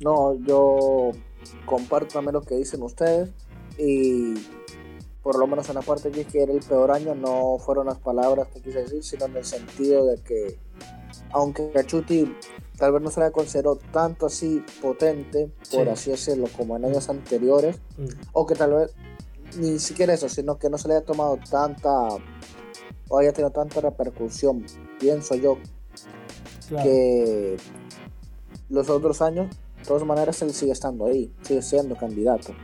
[0.01, 1.13] No, yo
[1.67, 3.31] comparto también lo que dicen ustedes.
[3.79, 4.35] Y
[5.23, 7.99] por lo menos en la parte que que era el peor año, no fueron las
[7.99, 10.64] palabras que quise decir, sino en el sentido de que
[11.33, 12.37] aunque Gachuti
[12.79, 17.09] tal vez no se la consideró tanto así potente, por así decirlo, como en años
[17.09, 18.07] anteriores, mm.
[18.33, 18.95] o que tal vez
[19.57, 21.91] ni siquiera eso, sino que no se le haya tomado tanta
[23.09, 24.65] o haya tenido tanta repercusión,
[24.99, 25.59] pienso yo,
[26.69, 27.57] que
[28.71, 32.55] los otros años, de todas maneras, él sigue estando ahí, sigue siendo candidato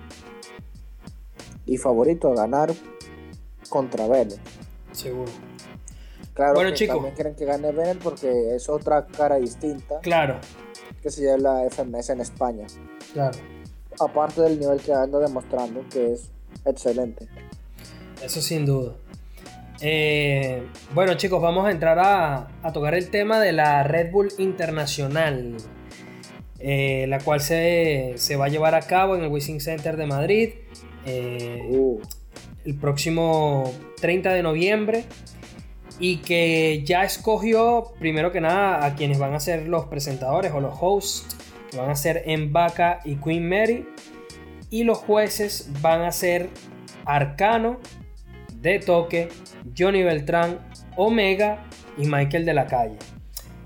[1.67, 2.73] y favorito a ganar
[3.69, 4.41] contra Vélez.
[4.93, 5.50] Seguro
[6.41, 6.97] Claro Bueno, chicos.
[6.97, 10.39] también quieren que gane Vettel porque es otra cara distinta Claro,
[11.03, 12.67] que se llama la FMS en España.
[13.13, 13.39] claro.
[13.99, 16.31] Aparte del nivel que anda demostrando, que es
[16.65, 17.27] excelente.
[18.25, 18.95] Eso sin duda.
[19.83, 20.63] Eh,
[20.95, 25.57] bueno chicos, vamos a entrar a, a tocar el tema de la Red Bull Internacional,
[26.59, 30.07] eh, la cual se, se va a llevar a cabo en el Wishing Center de
[30.07, 30.51] Madrid
[31.07, 31.99] eh, Uh,
[32.67, 35.05] el próximo 30 de noviembre
[36.01, 40.61] y que ya escogió primero que nada a quienes van a ser los presentadores o
[40.61, 41.37] los hosts,
[41.71, 43.87] que van a ser Mbaka y Queen Mary
[44.71, 46.49] y los jueces van a ser
[47.05, 47.79] Arcano,
[48.55, 49.29] De Toque,
[49.77, 50.59] Johnny Beltrán,
[50.97, 51.67] Omega
[51.99, 52.97] y Michael de la Calle.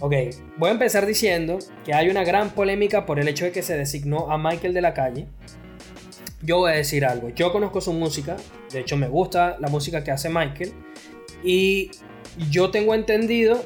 [0.00, 0.12] Ok,
[0.56, 3.76] voy a empezar diciendo que hay una gran polémica por el hecho de que se
[3.76, 5.28] designó a Michael de la Calle.
[6.42, 8.36] Yo voy a decir algo, yo conozco su música,
[8.72, 10.72] de hecho me gusta la música que hace Michael
[11.42, 11.90] y
[12.50, 13.62] yo tengo entendido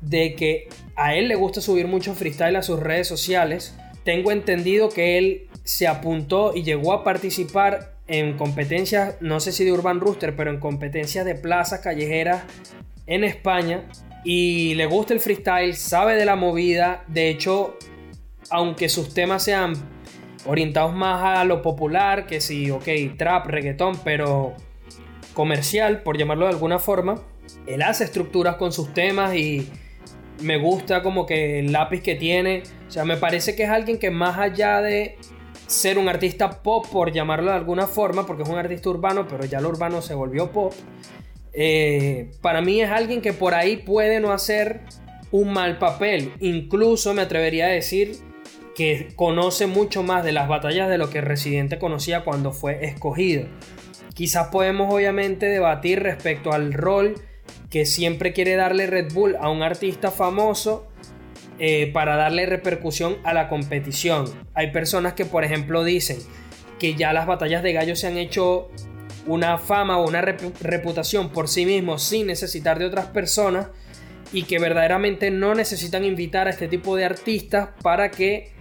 [0.00, 3.76] de que a él le gusta subir mucho freestyle a sus redes sociales.
[4.04, 9.64] Tengo entendido que él se apuntó y llegó a participar en competencias, no sé si
[9.64, 12.42] de Urban Rooster, pero en competencias de plazas callejeras
[13.06, 13.84] en España.
[14.24, 17.04] Y le gusta el freestyle, sabe de la movida.
[17.08, 17.76] De hecho,
[18.50, 19.74] aunque sus temas sean
[20.44, 24.54] orientados más a lo popular, que si, ok, trap, reggaetón, pero
[25.32, 27.22] comercial, por llamarlo de alguna forma,
[27.66, 29.68] él hace estructuras con sus temas y
[30.40, 32.62] me gusta como que el lápiz que tiene.
[32.88, 35.16] O sea, me parece que es alguien que más allá de
[35.66, 39.44] ser un artista pop, por llamarlo de alguna forma, porque es un artista urbano, pero
[39.44, 40.72] ya lo urbano se volvió pop.
[41.54, 44.80] eh, para mí es alguien que por ahí puede no hacer
[45.30, 46.32] un mal papel.
[46.40, 48.16] Incluso me atrevería a decir
[48.74, 53.46] que conoce mucho más de las batallas de lo que Residente conocía cuando fue escogido.
[54.14, 57.14] Quizás podemos obviamente debatir respecto al rol
[57.72, 60.86] que siempre quiere darle Red Bull a un artista famoso
[61.58, 64.26] eh, para darle repercusión a la competición.
[64.54, 66.18] Hay personas que por ejemplo dicen
[66.78, 68.70] que ya las batallas de gallos se han hecho
[69.26, 73.68] una fama o una rep- reputación por sí mismos sin necesitar de otras personas
[74.32, 78.52] y que verdaderamente no necesitan invitar a este tipo de artistas para que,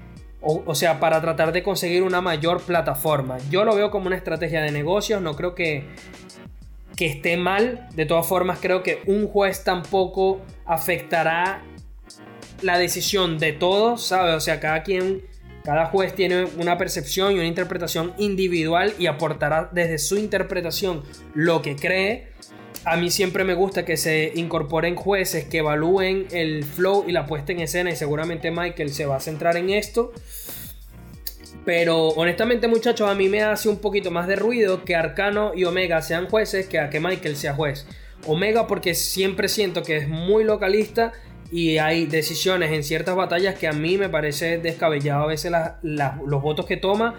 [0.41, 3.38] o sea, para tratar de conseguir una mayor plataforma.
[3.50, 5.86] Yo lo veo como una estrategia de negocios, no creo que,
[7.01, 7.87] que esté mal.
[7.95, 11.63] De todas formas, creo que un juez tampoco afectará
[12.61, 14.35] la decisión de todos, ¿sabes?
[14.35, 15.23] O sea, cada quien,
[15.63, 21.01] cada juez tiene una percepción y una interpretación individual y aportará desde su interpretación
[21.33, 22.27] lo que cree.
[22.85, 27.25] A mí siempre me gusta que se incorporen jueces que evalúen el flow y la
[27.25, 30.13] puesta en escena y seguramente Michael se va a centrar en esto.
[31.65, 35.65] Pero honestamente muchachos, a mí me hace un poquito más de ruido que Arcano y
[35.65, 37.86] Omega sean jueces que a que Michael sea juez.
[38.26, 41.13] Omega porque siempre siento que es muy localista
[41.52, 45.52] y hay decisiones en ciertas batallas que a mí me parece descabellado a veces
[45.84, 47.15] los votos que toma.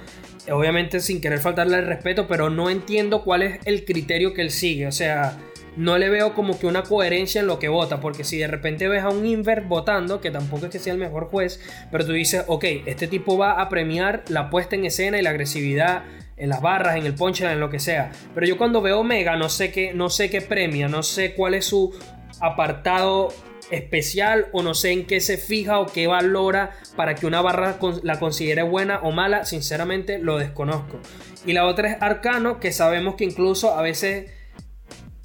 [0.50, 4.50] Obviamente sin querer faltarle el respeto, pero no entiendo cuál es el criterio que él
[4.50, 4.87] sigue.
[4.87, 5.38] O sea,
[5.76, 8.88] no le veo como que una coherencia en lo que vota, porque si de repente
[8.88, 12.12] ves a un Inver votando, que tampoco es que sea el mejor juez, pero tú
[12.12, 16.04] dices, ok, este tipo va a premiar la puesta en escena y la agresividad
[16.37, 18.11] en las barras, en el ponche, en lo que sea.
[18.35, 21.54] Pero yo cuando veo Omega no sé qué, no sé qué premia, no sé cuál
[21.54, 21.94] es su
[22.40, 23.32] apartado
[23.70, 27.78] especial o no sé en qué se fija o qué valora para que una barra
[28.02, 31.00] la considere buena o mala, sinceramente lo desconozco.
[31.46, 34.30] Y la otra es Arcano, que sabemos que incluso a veces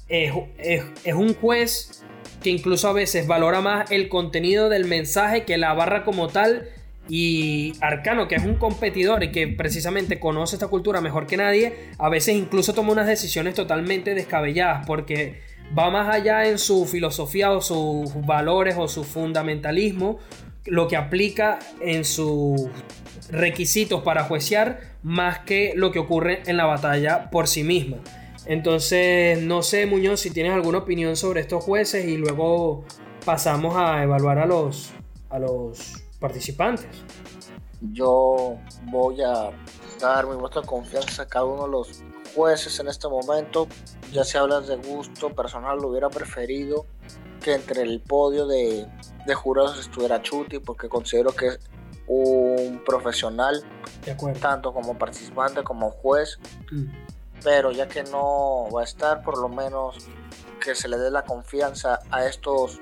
[0.08, 2.02] es, un juez
[2.42, 6.68] que incluso a veces valora más el contenido del mensaje que la barra como tal.
[7.10, 11.74] Y Arcano, que es un competidor y que precisamente conoce esta cultura mejor que nadie,
[11.98, 15.40] a veces incluso toma unas decisiones totalmente descabelladas porque
[15.76, 20.18] va más allá en su filosofía o sus valores o su fundamentalismo,
[20.66, 22.68] lo que aplica en sus
[23.30, 27.98] requisitos para juecear más que lo que ocurre en la batalla por sí misma.
[28.48, 32.82] Entonces, no sé, Muñoz, si tienes alguna opinión sobre estos jueces y luego
[33.24, 34.90] pasamos a evaluar a los,
[35.28, 36.88] a los participantes.
[37.92, 39.50] Yo voy a
[40.00, 42.02] dar mi voto de confianza a cada uno de los
[42.34, 43.68] jueces en este momento.
[44.12, 46.86] Ya si hablas de gusto personal, lo hubiera preferido
[47.42, 48.86] que entre el podio de,
[49.26, 51.60] de jurados estuviera Chuti, porque considero que es
[52.06, 53.62] un profesional,
[54.06, 56.38] De tanto como participante como juez.
[56.72, 56.86] Mm.
[57.42, 59.96] Pero ya que no va a estar, por lo menos
[60.60, 62.80] que se le dé la confianza a estos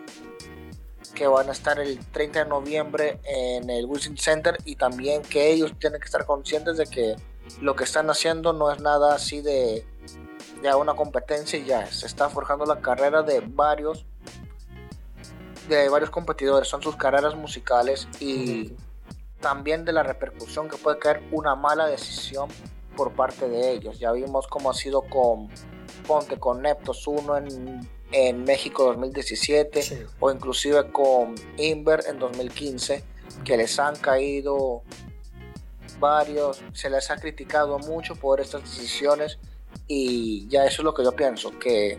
[1.14, 5.50] que van a estar el 30 de noviembre en el Wilson Center y también que
[5.50, 7.16] ellos tienen que estar conscientes de que
[7.60, 9.86] lo que están haciendo no es nada así de
[10.62, 14.04] ya una competencia y ya se está forjando la carrera de varios
[15.68, 16.68] de varios competidores.
[16.68, 18.72] Son sus carreras musicales y
[19.40, 22.48] también de la repercusión que puede caer una mala decisión
[22.96, 23.98] por parte de ellos.
[23.98, 25.48] Ya vimos cómo ha sido con
[26.06, 33.04] Ponte con Neptos 1 en, en México 2017 o inclusive con Inver en 2015
[33.44, 34.82] que les han caído
[35.98, 39.38] varios, se les ha criticado mucho por estas decisiones
[39.86, 41.98] y ya eso es lo que yo pienso, que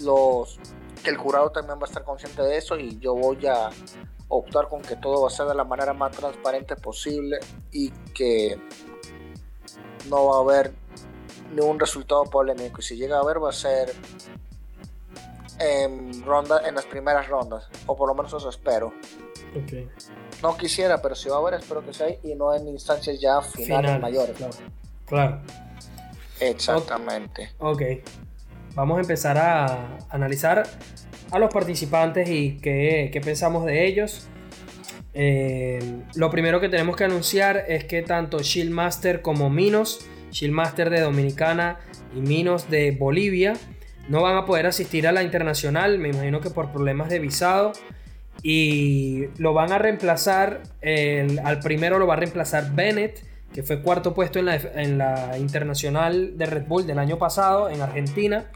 [0.00, 0.58] los
[1.02, 3.70] que el jurado también va a estar consciente de eso y yo voy a
[4.28, 7.38] optar con que todo va a ser de la manera más transparente posible
[7.70, 8.60] y que
[10.08, 10.72] no va a haber
[11.54, 12.80] ningún resultado polémico.
[12.80, 13.94] Y si llega a haber va a ser
[15.58, 18.92] en ronda en las primeras rondas o por lo menos eso espero.
[20.42, 23.40] No quisiera pero si va a haber espero que sea y no en instancias ya
[23.42, 24.36] finales, mayores.
[25.06, 25.40] claro,
[26.38, 27.50] exactamente.
[27.58, 27.82] Ok
[28.78, 30.62] vamos a empezar a analizar
[31.32, 34.28] a los participantes y qué, qué pensamos de ellos
[35.20, 35.80] eh,
[36.14, 41.80] lo primero que tenemos que anunciar es que tanto Shieldmaster como Minos, Shieldmaster de Dominicana
[42.16, 43.54] y Minos de Bolivia,
[44.08, 47.72] no van a poder asistir a la internacional, me imagino que por problemas de visado.
[48.44, 50.62] Y lo van a reemplazar,
[51.44, 55.36] al primero lo va a reemplazar Bennett, que fue cuarto puesto en la, en la
[55.36, 58.46] internacional de Red Bull del año pasado en Argentina.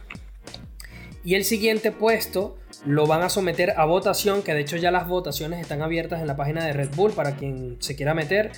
[1.24, 5.06] Y el siguiente puesto lo van a someter a votación, que de hecho ya las
[5.06, 8.52] votaciones están abiertas en la página de Red Bull para quien se quiera meter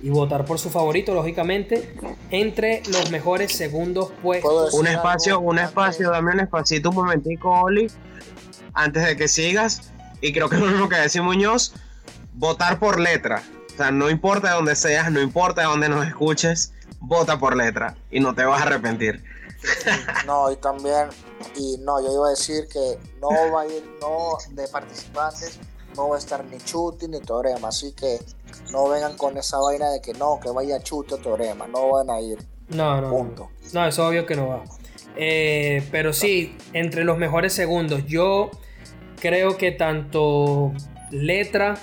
[0.00, 1.94] y votar por su favorito, lógicamente,
[2.30, 4.74] entre los mejores segundos puestos.
[4.74, 7.88] Un espacio, un espacio, dame un espacito un momentico, Oli,
[8.74, 9.92] antes de que sigas.
[10.20, 11.74] Y creo que es lo mismo que decía Muñoz,
[12.34, 13.42] votar por letra.
[13.72, 17.56] O sea, no importa de dónde seas, no importa de dónde nos escuches, vota por
[17.56, 19.22] letra y no te vas a arrepentir.
[20.26, 21.08] No, y también,
[21.56, 25.58] y no, yo iba a decir que no va a ir, no, de participantes,
[25.96, 28.18] no va a estar ni Chuti ni Teorema, así que
[28.72, 32.10] no vengan con esa vaina de que no, que vaya Chuti o Teorema, no van
[32.10, 32.38] a ir.
[32.68, 33.10] No, no.
[33.10, 33.50] Punto.
[33.72, 34.64] No, es obvio que no va.
[35.16, 38.50] Eh, pero sí, entre los mejores segundos, yo
[39.20, 40.72] creo que tanto
[41.10, 41.78] Letra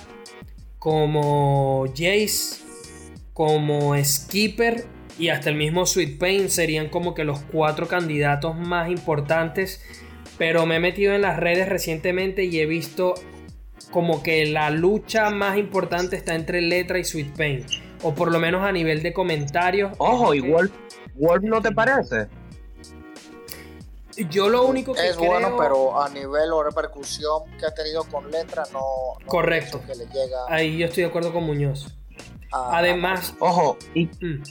[0.78, 2.64] como Jace
[3.32, 4.86] como Skipper
[5.18, 9.82] y hasta el mismo Sweet Pain serían como que los cuatro candidatos más importantes.
[10.38, 13.14] Pero me he metido en las redes recientemente y he visto
[13.90, 17.66] como que la lucha más importante está entre Letra y Sweet Pain.
[18.02, 19.92] O por lo menos a nivel de comentarios.
[19.98, 20.72] Ojo, y Wolf,
[21.42, 22.28] no te parece.
[24.30, 28.30] Yo lo único que es bueno, pero a nivel o repercusión que ha tenido con
[28.30, 28.80] letra no.
[29.26, 29.82] correcto.
[29.86, 31.94] Que le llega Ahí yo estoy de acuerdo con Muñoz.
[32.50, 34.42] Además, ojo, y mm.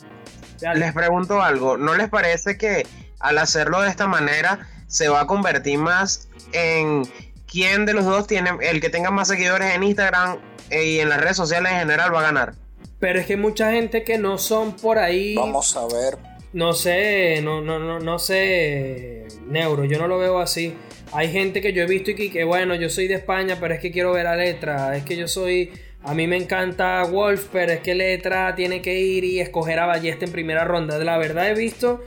[0.76, 2.86] Les pregunto algo, ¿no les parece que
[3.20, 7.04] al hacerlo de esta manera se va a convertir más en
[7.48, 10.40] quién de los dos tiene, el que tenga más seguidores en Instagram
[10.72, 12.54] y en las redes sociales en general va a ganar?
[13.00, 15.36] Pero es que hay mucha gente que no son por ahí.
[15.36, 16.18] Vamos a ver.
[16.54, 20.74] No sé, no, no, no, no sé, Neuro, yo no lo veo así.
[21.12, 23.74] Hay gente que yo he visto y que, que, bueno, yo soy de España, pero
[23.74, 24.96] es que quiero ver a letra.
[24.96, 25.72] Es que yo soy
[26.06, 29.88] a mí me encanta Wolf, pero es que Letra tiene que ir y escoger a
[29.88, 31.00] Ballesta en primera ronda.
[31.00, 32.04] La verdad he visto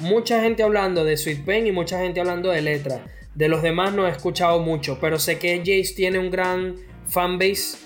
[0.00, 3.04] mucha gente hablando de Sweet Pain y mucha gente hablando de Letra.
[3.34, 7.76] De los demás no he escuchado mucho, pero sé que Jace tiene un gran fanbase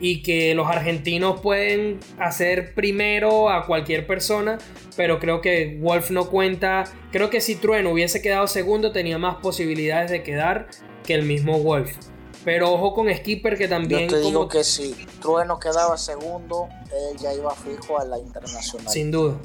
[0.00, 4.58] y que los argentinos pueden hacer primero a cualquier persona,
[4.96, 6.82] pero creo que Wolf no cuenta.
[7.12, 10.66] Creo que si Trueno hubiese quedado segundo tenía más posibilidades de quedar
[11.06, 11.96] que el mismo Wolf.
[12.44, 14.08] Pero ojo con Skipper que también.
[14.08, 18.92] Yo te digo que si Trueno quedaba segundo, él ya iba fijo a la internacional.
[18.92, 19.38] Sin duda.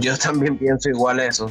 [0.00, 1.50] Yo también pienso igual eso.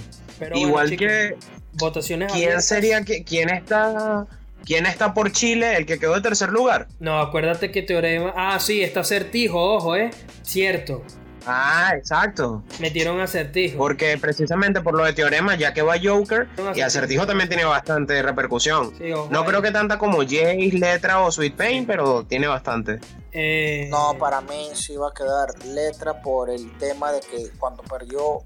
[0.54, 1.36] igual que.
[1.74, 2.32] Votaciones.
[2.32, 4.28] ¿Quién sería quién está?
[4.66, 5.78] ¿Quién está por Chile?
[5.78, 6.88] ¿El que quedó en tercer lugar?
[7.00, 8.34] No, acuérdate que Teorema.
[8.36, 10.10] Ah, sí, está Certijo, ojo, eh.
[10.42, 11.04] Cierto.
[11.46, 12.64] Ah, exacto.
[12.80, 13.78] Metieron acertijo.
[13.78, 18.22] Porque precisamente por lo de teorema, ya que va Joker, y acertijo también tiene bastante
[18.22, 18.94] repercusión.
[19.30, 23.00] no creo que tanta como Jace, Letra o Sweet Pain, pero tiene bastante.
[23.32, 27.84] Eh, no, para mí sí va a quedar Letra por el tema de que cuando
[27.84, 28.40] perdió,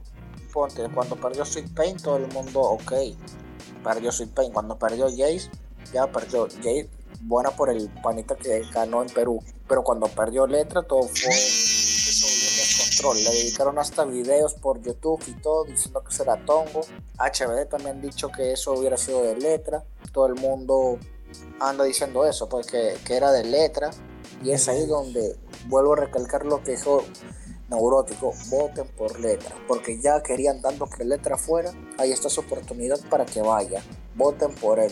[0.52, 2.93] ponte, cuando perdió Sweet Pain, todo el mundo, ok,
[3.84, 4.52] perdió Sweet Pain.
[4.52, 5.50] Cuando perdió Jace,
[5.93, 6.89] ya perdió Jace,
[7.22, 9.43] buena por el panita que ganó en Perú.
[9.68, 11.32] Pero cuando perdió Letra, todo fue
[13.02, 16.82] le dedicaron hasta videos por YouTube y todo diciendo que será Tongo.
[17.18, 19.84] HBD también dicho que eso hubiera sido de letra.
[20.12, 20.97] Todo el mundo
[21.60, 23.91] anda diciendo eso, pues que, era de letra.
[24.43, 25.38] Y es ahí donde
[25.68, 27.04] vuelvo a recalcar lo que dijo
[27.70, 33.00] Neurótico, voten por letra, porque ya querían tanto que letra fuera, ahí está su oportunidad
[33.10, 33.84] para que vaya,
[34.16, 34.91] voten por él.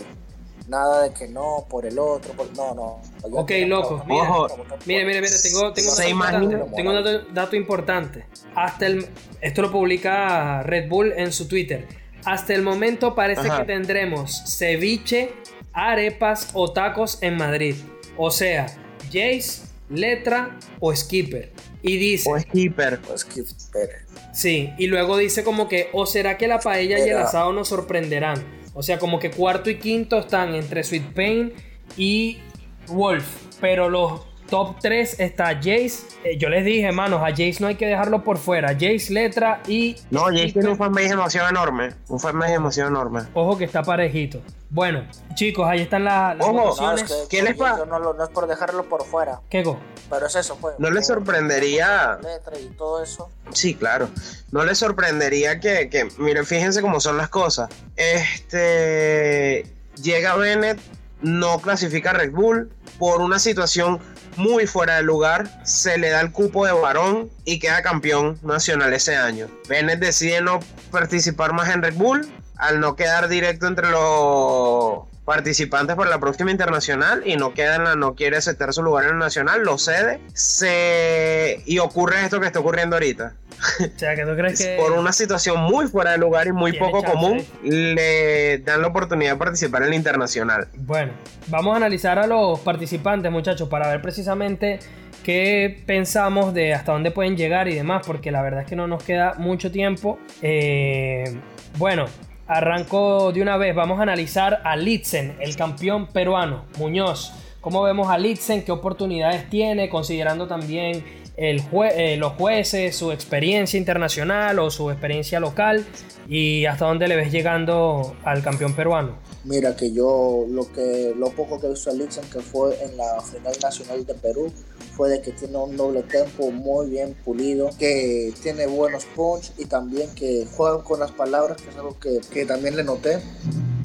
[0.67, 2.53] Nada de que no, por el otro, por...
[2.55, 3.01] no, no.
[3.23, 6.89] Ya Ok, loco, mira, votar por- Mire, mire, mire, tengo, tengo, un, dato importante, tengo
[6.89, 8.25] un dato, dato importante.
[8.55, 9.07] Hasta el,
[9.41, 11.87] esto lo publica Red Bull en su Twitter.
[12.25, 13.59] Hasta el momento parece Ajá.
[13.59, 15.31] que tendremos ceviche,
[15.71, 17.75] arepas o tacos en Madrid.
[18.17, 18.65] O sea,
[19.05, 21.51] Jace, Letra o Skipper.
[21.81, 22.99] Y dice, O skipper.
[23.13, 23.93] Espere.
[24.33, 27.69] sí, y luego dice como que, o será que la paella y el asado nos
[27.69, 28.43] sorprenderán.
[28.77, 31.51] O sea, como que cuarto y quinto están entre Sweet Pain
[31.97, 32.37] y
[32.85, 33.25] Wolf.
[33.59, 35.99] Pero los top 3 está Jace.
[36.23, 38.69] Eh, yo les dije, hermanos, a Jace no hay que dejarlo por fuera.
[38.73, 39.95] Jace, Letra y.
[40.11, 41.91] No, Jace tiene un fanbase demasiado enorme.
[42.07, 43.21] Un fanbase demasiado enorme.
[43.33, 44.41] Ojo que está parejito.
[44.69, 46.53] Bueno, chicos, ahí están la- las Ojo.
[46.57, 47.03] No, votaciones.
[47.03, 49.79] es que, ¿Qué les yo- pa- yo no, es por dejarlo por fuera, ¿Qué go?
[50.09, 50.75] pero es eso, pues.
[50.77, 52.17] ¿No les sorprendería?
[52.21, 53.29] Letra y todo eso.
[53.53, 54.09] Sí, claro.
[54.51, 57.69] No les sorprendería que, que, miren, fíjense cómo son las cosas.
[57.95, 59.65] Este
[60.01, 60.79] llega Bennett,
[61.21, 63.99] no clasifica a Red Bull por una situación
[64.37, 68.93] muy fuera de lugar, se le da el cupo de varón y queda campeón nacional
[68.93, 69.47] ese año.
[69.67, 70.59] Bennett decide no
[70.91, 72.27] participar más en Red Bull
[72.57, 77.83] al no quedar directo entre los participantes para la próxima internacional y no queda en
[77.83, 82.39] la, no quiere aceptar su lugar en el nacional, lo cede, se y ocurre esto
[82.39, 83.33] que está ocurriendo ahorita.
[83.81, 84.77] O sea, que tú crees que.
[84.77, 87.13] Por una situación muy fuera de lugar y muy poco chance.
[87.13, 90.69] común, le dan la oportunidad de participar en la internacional.
[90.75, 91.11] Bueno,
[91.47, 94.79] vamos a analizar a los participantes, muchachos, para ver precisamente
[95.23, 98.87] qué pensamos de hasta dónde pueden llegar y demás, porque la verdad es que no
[98.87, 100.19] nos queda mucho tiempo.
[100.41, 101.37] Eh,
[101.77, 102.05] bueno,
[102.47, 103.75] arranco de una vez.
[103.75, 107.33] Vamos a analizar a Litzen, el campeón peruano, Muñoz.
[107.61, 108.63] ¿Cómo vemos a Litzen?
[108.63, 109.89] ¿Qué oportunidades tiene?
[109.89, 111.03] Considerando también
[111.35, 115.85] eh, los jueces, su experiencia internacional o su experiencia local
[116.27, 119.17] y hasta dónde le ves llegando al campeón peruano.
[119.47, 124.05] Mira que yo lo que lo poco que Lixen que fue en la final nacional
[124.05, 124.51] de Perú
[124.95, 129.63] fue de que tiene un doble tempo muy bien pulido, que tiene buenos punch y
[129.63, 133.21] también que juega con las palabras, que es algo que, que también le noté.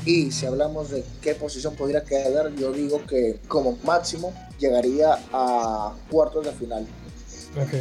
[0.05, 5.95] Y si hablamos de qué posición podría quedar, yo digo que como máximo llegaría a
[6.11, 6.87] cuartos de final.
[7.57, 7.75] Ok.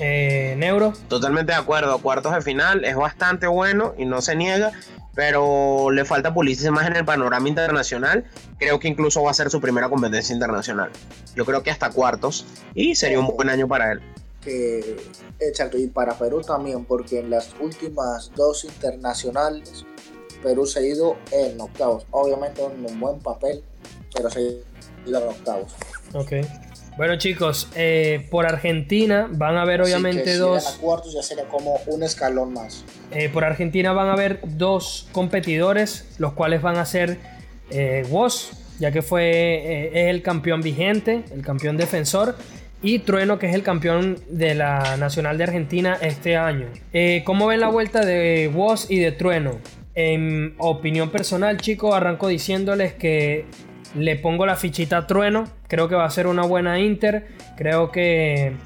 [0.00, 0.92] Eh, Neuro.
[1.06, 4.72] Totalmente de acuerdo, cuartos de final es bastante bueno y no se niega,
[5.14, 8.24] pero le falta pulirse más en el panorama internacional.
[8.58, 10.90] Creo que incluso va a ser su primera competencia internacional.
[11.34, 14.00] Yo creo que hasta cuartos y sería un buen año para él.
[14.40, 14.96] que
[15.38, 19.84] exacto y para Perú también porque en las últimas dos internacionales
[20.42, 23.62] Perú se ha ido en octavos obviamente en un buen papel
[24.12, 24.62] pero se ha ido
[25.06, 25.72] en octavos
[26.14, 26.32] Ok.
[26.96, 30.76] Bueno chicos, eh, por Argentina van a haber que obviamente si dos...
[30.76, 32.84] a cuartos ya sería como un escalón más
[33.14, 37.18] eh, por Argentina van a haber dos competidores, los cuales van a ser
[37.70, 42.36] eh, Woz, ya que fue eh, es el campeón vigente, el campeón defensor,
[42.82, 46.66] y Trueno, que es el campeón de la Nacional de Argentina este año.
[47.24, 49.60] ¿Cómo ven la vuelta de Woz y de Trueno?
[49.94, 53.44] En opinión personal, chicos, arranco diciéndoles que
[53.94, 55.44] le pongo la fichita a Trueno.
[55.68, 57.28] Creo que va a ser una buena Inter.
[57.56, 58.56] Creo que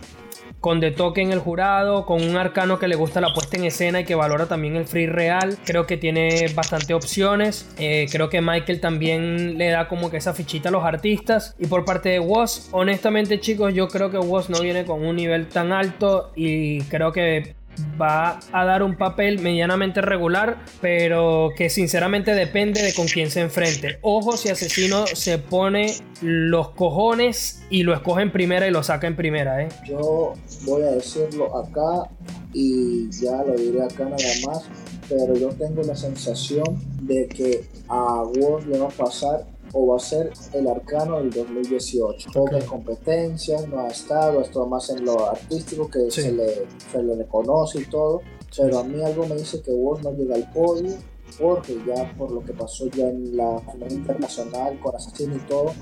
[0.61, 3.65] con De Toque en el jurado, con un arcano que le gusta la puesta en
[3.65, 5.57] escena y que valora también el free real.
[5.65, 7.73] Creo que tiene bastante opciones.
[7.79, 11.55] Eh, creo que Michael también le da como que esa fichita a los artistas.
[11.59, 15.17] Y por parte de Woz, honestamente chicos, yo creo que Woz no viene con un
[15.17, 17.56] nivel tan alto y creo que
[18.01, 23.41] va a dar un papel medianamente regular, pero que sinceramente depende de con quién se
[23.41, 23.99] enfrente.
[24.03, 29.07] Ojo si Asesino se pone los cojones y lo escoge en primera y lo saca
[29.07, 29.69] en primera, ¿eh?
[29.87, 32.11] yo voy a decirlo acá
[32.53, 34.17] y ya lo diré acá nada
[34.47, 34.65] más
[35.09, 36.65] pero yo tengo la sensación
[37.03, 39.47] de que a Wolf le va a pasar
[39.79, 42.31] o va a ser el arcano del 2018.
[42.33, 46.23] Pocas competencias, no ha estado, ha estado más en lo artístico que Sí.
[46.23, 48.23] se, le, se le reconoce y todo,
[48.57, 50.95] pero a mí algo me dice que Wolf no llega al podio
[51.39, 55.73] porque ya por lo que pasó ya en la final internacional con Asesino y todo,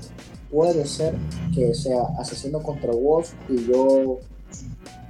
[0.51, 1.13] puede ser
[1.53, 4.19] que sea Asesino contra Wolf y yo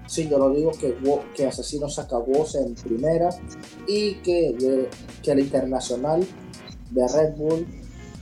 [0.07, 0.95] Sí, yo lo digo que,
[1.36, 3.29] que Asesino saca voz en primera
[3.88, 4.88] y que,
[5.23, 6.23] que el internacional
[6.91, 7.65] de Red Bull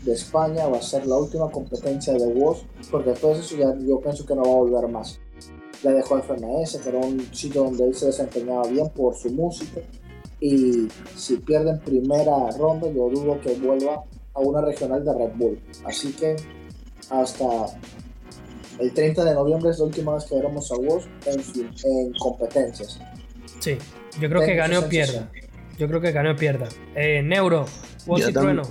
[0.04, 3.76] de España va a ser la última competencia de Woz, porque después de eso ya
[3.86, 5.20] yo pienso que no va a volver más.
[5.84, 9.82] Le dejó FMS, que era un sitio donde él se desempeñaba bien por su música,
[10.40, 15.36] y si pierde en primera ronda, yo dudo que vuelva a una regional de Red
[15.36, 15.60] Bull.
[15.86, 16.36] Así que
[17.10, 17.46] hasta
[18.80, 23.00] el 30 de noviembre es la última vez que veremos a Woz en, en competencias.
[23.60, 23.78] Sí,
[24.20, 25.32] yo creo que Tengo gane esa o pierda.
[25.78, 26.68] Yo creo que gane o pierda.
[26.96, 27.66] Eh, Neuro,
[28.06, 28.34] Yo y.
[28.34, 28.64] Trueno.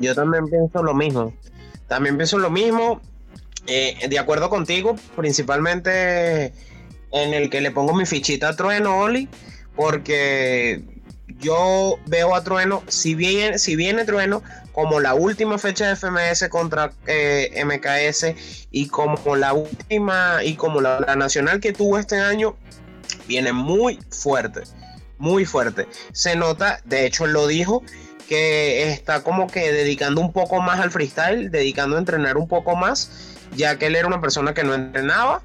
[0.00, 1.34] Yo también pienso lo mismo.
[1.86, 3.00] También pienso lo mismo.
[3.66, 6.54] Eh, de acuerdo contigo, principalmente
[7.12, 9.28] en el que le pongo mi fichita a Trueno, Oli,
[9.76, 10.82] porque
[11.38, 14.42] yo veo a Trueno, si viene, si viene Trueno,
[14.72, 18.34] como la última fecha de FMS contra eh, MKS
[18.70, 22.56] y como la última y como la, la, nacional que tuvo este año,
[23.26, 24.62] viene muy fuerte,
[25.18, 25.86] muy fuerte.
[26.12, 27.82] Se nota, de hecho lo dijo,
[28.28, 32.76] que está como que dedicando un poco más al freestyle, dedicando a entrenar un poco
[32.76, 35.42] más, ya que él era una persona que no entrenaba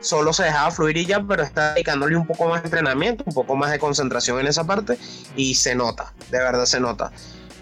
[0.00, 3.34] solo se dejaba fluir y ya, pero está dedicándole un poco más de entrenamiento, un
[3.34, 4.98] poco más de concentración en esa parte
[5.36, 7.12] y se nota, de verdad se nota.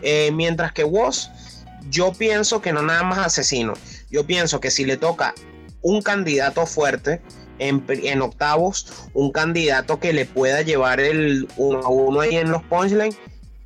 [0.03, 1.31] Eh, mientras que Woz,
[1.91, 3.75] yo pienso que no nada más asesino,
[4.11, 5.35] yo pienso que si le toca
[5.83, 7.21] un candidato fuerte
[7.59, 12.51] en, en octavos, un candidato que le pueda llevar el 1 a 1 ahí en
[12.51, 13.17] los punchlines,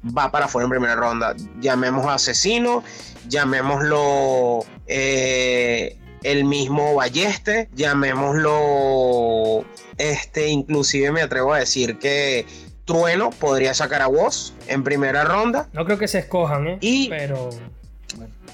[0.04, 1.34] va para afuera en primera ronda.
[1.60, 2.82] Llamemos asesino,
[3.28, 4.64] llamémoslo...
[4.86, 9.64] Eh, el mismo Balleste, llamémoslo,
[9.98, 12.46] este, inclusive me atrevo a decir que
[12.84, 15.68] Trueno podría sacar a Woz en primera ronda.
[15.72, 16.78] No creo que se escojan, ¿eh?
[16.80, 17.50] Y pero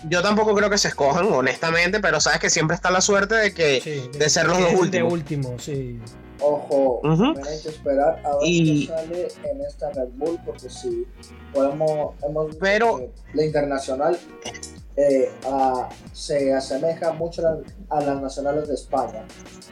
[0.09, 3.53] yo tampoco creo que se escojan, honestamente, pero sabes que siempre está la suerte de
[3.53, 4.91] que sí, de, ser los dos últimos.
[4.91, 6.01] De último, sí.
[6.41, 7.47] Ojo, uh -huh.
[7.47, 8.87] hay que esperar a ver y...
[8.87, 11.07] qué sale en esta Red Bull, porque si
[11.53, 14.19] podemos, hemos pero la internacional
[14.97, 19.25] eh, a, se asemeja mucho a, a, las nacionales de España.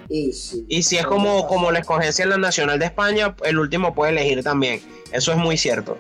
[0.09, 3.59] Y si, y si es como, como la escogencia en la nacional de España, el
[3.59, 4.81] último puede elegir también.
[5.13, 5.97] Eso es muy cierto.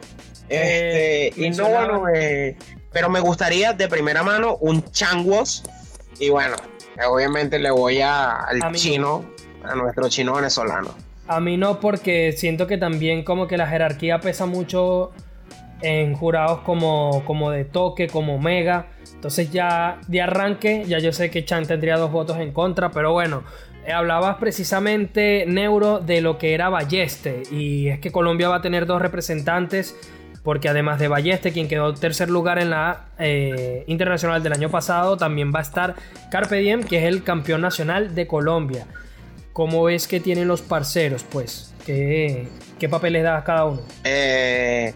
[0.48, 2.56] Eh, este, y no, bueno, eh,
[2.92, 5.64] pero me gustaría de primera mano un Changwos.
[6.18, 6.56] Y bueno,
[7.08, 9.24] obviamente le voy a, al chino,
[9.68, 10.94] a nuestro chino venezolano.
[11.28, 15.12] A mí no, porque siento que también como que la jerarquía pesa mucho
[15.82, 18.86] en jurados como, como de toque, como mega.
[19.14, 23.12] Entonces ya de arranque, ya yo sé que Chan tendría dos votos en contra, pero
[23.12, 23.42] bueno,
[23.86, 27.42] eh, hablabas precisamente, Neuro, de lo que era Balleste.
[27.50, 29.96] Y es que Colombia va a tener dos representantes,
[30.42, 35.16] porque además de Balleste, quien quedó tercer lugar en la eh, internacional del año pasado,
[35.16, 35.94] también va a estar
[36.30, 38.86] Carpe Diem, que es el campeón nacional de Colombia.
[39.56, 41.24] ¿Cómo ves que tienen los parceros?
[41.24, 42.46] Pues, ¿qué,
[42.78, 43.80] qué papel les da a cada uno?
[44.04, 44.92] Eh,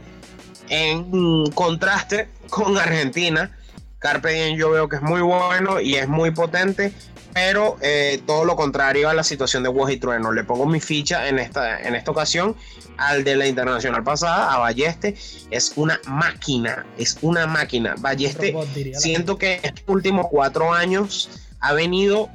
[0.69, 3.57] en contraste con Argentina,
[3.99, 6.93] Carpe Diem yo veo que es muy bueno y es muy potente,
[7.33, 10.31] pero eh, todo lo contrario a la situación de Woz y Trueno.
[10.31, 12.55] Le pongo mi ficha en esta, en esta ocasión
[12.99, 15.17] al de la internacional pasada, a Balleste.
[15.51, 17.95] Es una máquina, es una máquina.
[17.99, 18.55] Balleste,
[18.93, 21.31] siento que en estos últimos cuatro años
[21.61, 22.29] ha venido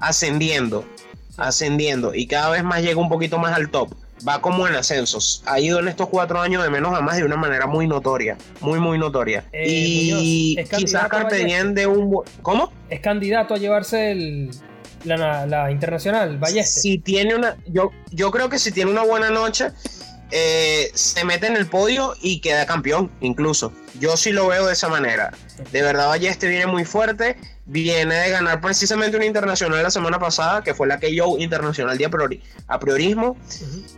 [0.00, 0.84] ascendiendo,
[1.40, 3.92] ascendiendo y cada vez más llega un poquito más al top.
[4.28, 5.42] Va como en ascensos.
[5.46, 8.36] Ha ido en estos cuatro años de menos a más de una manera muy notoria.
[8.60, 9.44] Muy, muy notoria.
[9.50, 12.22] Eh, y Muñoz, ¿es quizás Carpe de un...
[12.42, 12.70] ¿Cómo?
[12.90, 14.50] Es candidato a llevarse el,
[15.04, 16.80] la, la internacional, Balleste.
[16.80, 19.70] Si tiene una, yo, yo creo que si tiene una buena noche,
[20.30, 23.72] eh, se mete en el podio y queda campeón, incluso.
[23.98, 25.32] Yo sí lo veo de esa manera.
[25.72, 27.36] De verdad, Balleste viene muy fuerte.
[27.72, 31.96] Viene de ganar precisamente una internacional la semana pasada, que fue la que yo internacional
[31.96, 33.36] de a, priori, a priorismo.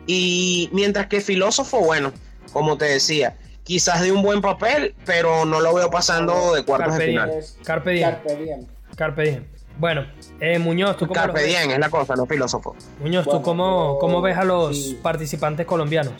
[0.07, 2.13] Y mientras que filósofo, bueno,
[2.53, 6.89] como te decía, quizás de un buen papel, pero no lo veo pasando de cuartos
[6.91, 7.31] Carpe de final.
[7.31, 8.11] Es Carpe Diem.
[8.11, 8.67] Carpe Diem.
[8.95, 9.45] Carpe Diem.
[9.79, 10.07] Bueno,
[10.39, 11.47] eh, Muñoz, ¿tú cómo, Carpe ves?
[11.49, 12.77] diem es la cosa, no filósofo.
[13.01, 15.01] Muñoz, ¿tú cómo, yo- cómo ves a los sí.
[15.03, 16.13] participantes colombianos?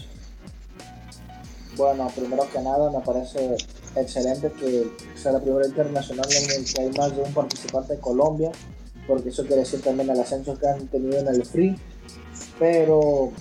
[1.77, 3.57] Bueno, primero que nada me parece
[3.97, 8.01] excelente que sea la primera internacional en el que hay más de un participante de
[8.01, 8.51] Colombia,
[9.07, 11.77] porque eso quiere decir también el ascenso que han tenido en el free.
[12.59, 13.33] Pero,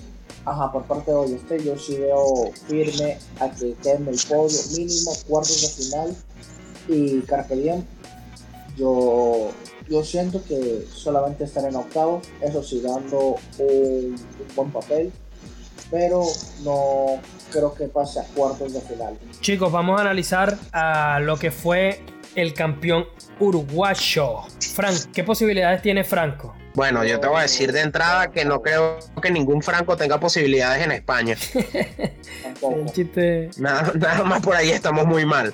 [0.44, 4.58] ajá, por parte de Oyeste yo sí veo firme a que quede en el podio
[4.76, 6.16] mínimo, cuartos de final
[6.88, 7.84] y Carpe Diem.
[8.76, 9.50] Yo,
[9.88, 14.16] yo siento que solamente estar en octavos, eso sí, dando un
[14.56, 15.12] buen papel,
[15.92, 16.24] pero
[16.64, 17.20] no
[17.52, 19.16] creo que pase a cuartos de final.
[19.40, 22.00] Chicos, vamos a analizar a lo que fue
[22.34, 23.06] el campeón
[23.38, 24.38] uruguayo.
[24.74, 26.56] Frank, ¿qué posibilidades tiene Franco?
[26.74, 30.18] Bueno, yo te voy a decir de entrada que no creo que ningún franco tenga
[30.18, 31.36] posibilidades en España.
[32.94, 33.50] Chiste.
[33.58, 35.52] Nada, nada más por ahí estamos muy mal.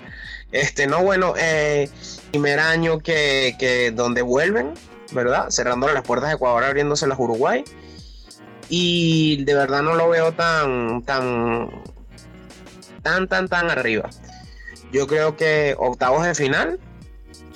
[0.52, 1.90] Este, no, bueno, eh,
[2.30, 4.74] primer año que, que donde vuelven,
[5.10, 5.50] ¿verdad?
[5.50, 7.64] Cerrando las puertas de Ecuador, abriéndose las Uruguay.
[8.68, 11.70] Y de verdad no lo veo tan, tan,
[13.02, 14.10] tan, tan, tan arriba.
[14.92, 16.78] Yo creo que octavos de final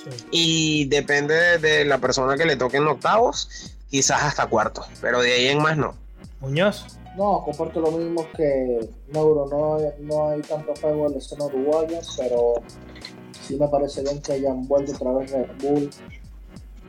[0.03, 0.09] Sí.
[0.31, 5.31] y depende de, de la persona que le toquen octavos, quizás hasta cuartos, pero de
[5.31, 5.95] ahí en más no.
[6.41, 6.85] Muñoz.
[7.15, 11.45] No, comparto lo mismo que Neuro, no hay, no hay tanto juego en la escena
[11.45, 12.55] uruguaya, pero
[13.47, 15.89] sí me parece bien que hayan vuelto otra vez Red Bull,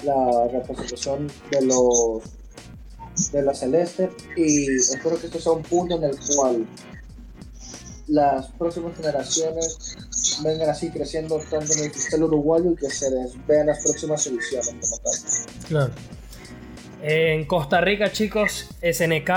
[0.02, 2.22] la representación de los
[3.32, 6.66] de la Celeste y espero que esto sea un punto en el cual
[8.08, 9.96] las próximas generaciones
[10.42, 14.26] vengan así creciendo tanto en el cristal uruguayo y que se les vean las próximas
[14.26, 15.68] ediciones como tal.
[15.68, 15.92] Claro.
[17.02, 19.30] En Costa Rica, chicos, SNK,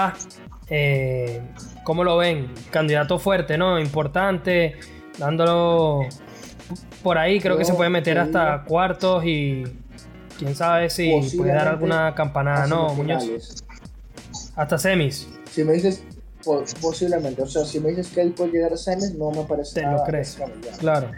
[0.69, 1.41] eh,
[1.83, 2.53] ¿cómo lo ven?
[2.71, 3.79] Candidato fuerte, ¿no?
[3.79, 4.75] Importante,
[5.17, 6.07] dándolo
[7.03, 9.63] por ahí, creo que se puede meter hasta cuartos y
[10.37, 13.63] quién sabe si puede dar alguna campanada, ¿no, Muñoz?
[14.57, 15.27] Hasta semis.
[15.51, 16.01] Si me dices
[16.81, 19.81] posiblemente, o sea, si me dices que él puede llegar a semis, no me parece
[19.81, 20.37] Te lo crees,
[20.79, 21.11] claro.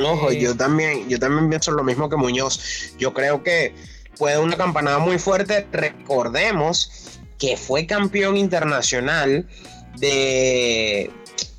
[0.00, 2.94] Ojo, yo también, yo también pienso lo mismo que Muñoz.
[2.98, 3.74] Yo creo que
[4.16, 5.66] puede una campanada muy fuerte.
[5.72, 9.48] Recordemos que fue campeón internacional
[9.98, 11.10] de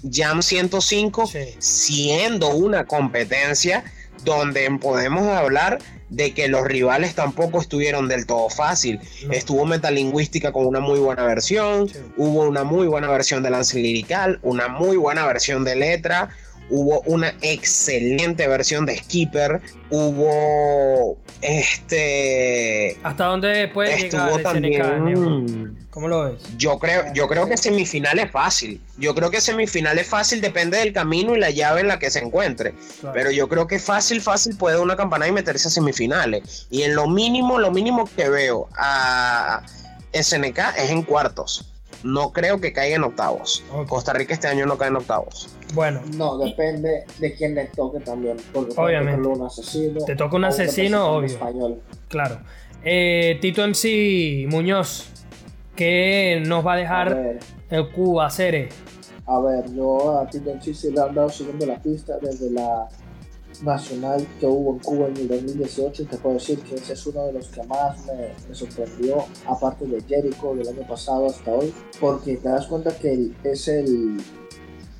[0.09, 1.29] Jam 105,
[1.59, 3.83] siendo una competencia
[4.23, 5.79] donde podemos hablar
[6.10, 8.99] de que los rivales tampoco estuvieron del todo fácil.
[9.32, 14.39] Estuvo metalingüística con una muy buena versión, hubo una muy buena versión de lance lirical,
[14.41, 16.30] una muy buena versión de letra,
[16.70, 26.07] hubo una excelente versión de Skipper, hubo este hasta dónde puede estuvo llegar también ¿Cómo
[26.07, 26.41] lo ves?
[26.57, 28.80] Yo creo yo creo que semifinal es fácil.
[28.97, 32.11] Yo creo que semifinal es fácil depende del camino y la llave en la que
[32.11, 32.74] se encuentre.
[33.13, 36.95] Pero yo creo que fácil fácil puede una campana y meterse a semifinales y en
[36.95, 39.63] lo mínimo lo mínimo que veo a
[40.13, 41.68] SNK es en cuartos
[42.04, 43.64] no creo que caiga en octavos.
[43.88, 45.50] Costa Rica este año no cae en octavos.
[45.74, 46.02] Bueno.
[46.16, 48.38] No, depende de quién le toque también.
[48.54, 49.28] Porque Obviamente.
[49.28, 51.28] Un asesino, Te toca un asesino, obvio.
[51.28, 51.82] Español.
[52.08, 52.39] Claro.
[52.84, 55.10] Eh, Tito MC Muñoz,
[55.76, 57.39] ¿qué nos va a dejar
[57.70, 58.70] el Cuba Cere?
[59.26, 62.88] A ver, yo a Tito MC sí le han dado siguiendo la pista desde la
[63.64, 67.05] nacional que hubo en Cuba en el 2018 y te puedo decir que ese es
[67.07, 71.74] uno de los que más me, sorprendió, aparte de Jericho del año pasado hasta hoy,
[71.99, 74.18] porque te das cuenta que es el,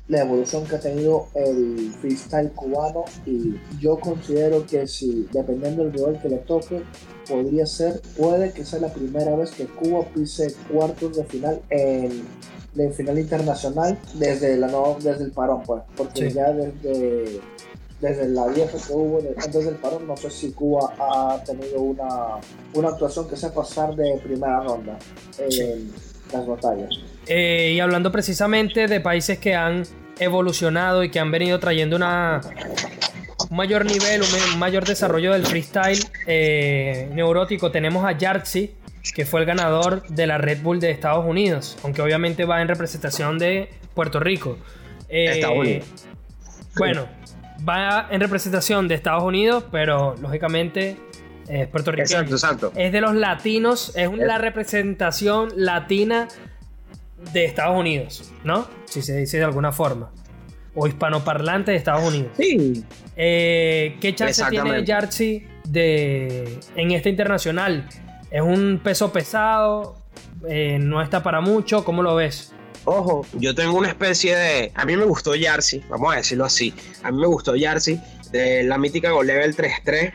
[0.08, 5.92] la evolución que ha tenido el freestyle cubano y yo considero que si, dependiendo del
[5.92, 6.82] nivel que le toque,
[7.28, 12.24] podría ser, puede que sea la primera vez que Cuba pise cuartos de final en
[12.74, 14.68] la final internacional desde, la,
[15.00, 17.40] desde el parón, pues, porque ya desde
[18.00, 22.38] desde la vieja que hubo antes del parón, no sé si Cuba ha tenido una,
[22.74, 24.98] una actuación que sea pasar de primera ronda
[25.38, 25.92] en
[26.32, 26.88] las batallas.
[27.26, 29.84] Eh, y hablando precisamente de países que han
[30.18, 32.40] evolucionado y que han venido trayendo una,
[33.50, 34.22] un mayor nivel,
[34.52, 38.74] un mayor desarrollo del freestyle eh, neurótico, tenemos a Yartzi,
[39.14, 42.68] que fue el ganador de la Red Bull de Estados Unidos, aunque obviamente va en
[42.68, 44.58] representación de Puerto Rico.
[45.08, 45.86] Eh, Unidos.
[46.76, 47.08] Bueno,
[47.68, 50.96] va en representación de Estados Unidos, pero lógicamente
[51.48, 52.20] es puertorriqueño.
[52.20, 52.72] Exacto, exacto.
[52.76, 56.28] Es de los latinos, es la representación latina
[57.32, 58.66] de Estados Unidos, ¿no?
[58.86, 60.10] Si se dice de alguna forma.
[60.74, 62.30] O hispanoparlante de Estados Unidos.
[62.36, 62.84] Sí.
[63.16, 67.88] Eh, ¿Qué chance tiene Yarchi de, en este internacional?
[68.30, 69.96] ¿Es un peso pesado?
[70.48, 71.84] Eh, ¿No está para mucho?
[71.84, 72.54] ¿Cómo lo ves?
[72.84, 74.72] Ojo, yo tengo una especie de.
[74.74, 76.74] A mí me gustó Yarsi, vamos a decirlo así.
[77.02, 78.00] A mí me gustó Yarsi
[78.32, 80.12] de la mítica Go Level 3-3.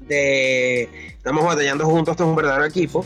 [0.00, 0.82] De.
[1.16, 3.04] Estamos batallando juntos, esto es un verdadero equipo.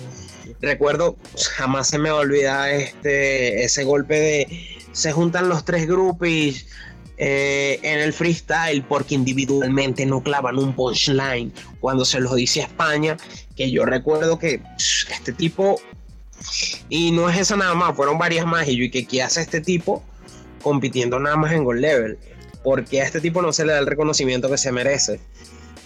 [0.60, 1.16] Recuerdo,
[1.56, 4.78] jamás se me olvida este, ese golpe de.
[4.92, 6.28] Se juntan los tres grupos
[7.22, 12.64] eh, en el freestyle porque individualmente no clavan un punchline cuando se los dice a
[12.64, 13.16] España.
[13.54, 14.62] Que yo recuerdo que
[15.10, 15.80] este tipo
[16.88, 18.68] y no es esa nada más, fueron varias más.
[18.68, 20.02] Y yo, ¿y qué, hace este tipo
[20.62, 22.18] compitiendo nada más en Gold Level?
[22.62, 25.20] Porque a este tipo no se le da el reconocimiento que se merece.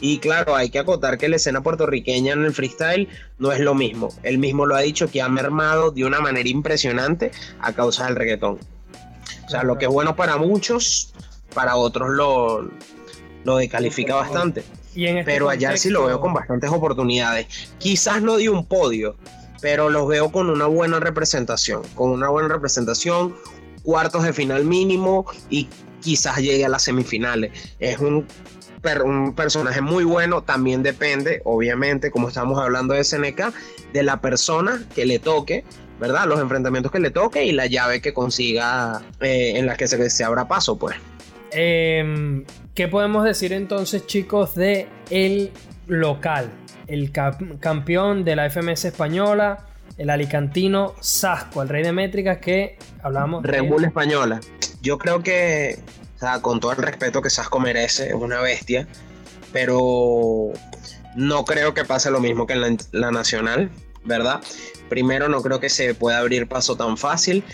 [0.01, 3.75] Y claro, hay que acotar que la escena puertorriqueña en el freestyle no es lo
[3.75, 4.09] mismo.
[4.23, 7.31] Él mismo lo ha dicho que ha mermado de una manera impresionante
[7.61, 8.59] a causa del reggaetón.
[9.47, 11.15] O sea, lo que es bueno para muchos,
[11.55, 12.69] para otros lo,
[13.45, 14.65] lo descalifica bastante.
[14.95, 17.47] Este Pero allá sí lo veo con bastantes oportunidades.
[17.79, 19.17] Quizás no dio un podio,
[19.65, 23.35] pero los veo con una buena representación, con una buena representación,
[23.83, 25.71] cuartos de final mínimo y
[26.03, 27.51] quizás llegue a las semifinales.
[27.79, 28.27] Es un,
[29.35, 33.55] personaje muy bueno, también depende, obviamente, como estamos hablando de SNK,
[33.95, 35.65] de la persona que le toque,
[35.99, 36.27] ¿verdad?
[36.27, 40.11] Los enfrentamientos que le toque y la llave que consiga eh, en la que se,
[40.11, 40.95] se abra paso, pues.
[41.53, 42.45] Em,
[42.75, 45.51] ¿Qué podemos decir entonces, chicos, de el
[45.87, 46.51] local?
[46.87, 49.67] El campeón de la FMS española,
[49.99, 53.43] el alicantino Sasco, el rey de métricas que hablamos.
[53.43, 54.41] Red Bull española.
[54.83, 55.79] Yo creo que
[56.17, 58.87] sea, con todo el respeto que Sasco merece, es una bestia,
[59.53, 60.53] pero
[61.15, 63.71] no creo que pase lo mismo que en la, nacional,
[64.05, 64.41] ¿verdad?
[64.89, 67.45] Primero, no creo que se pueda abrir paso tan fácil.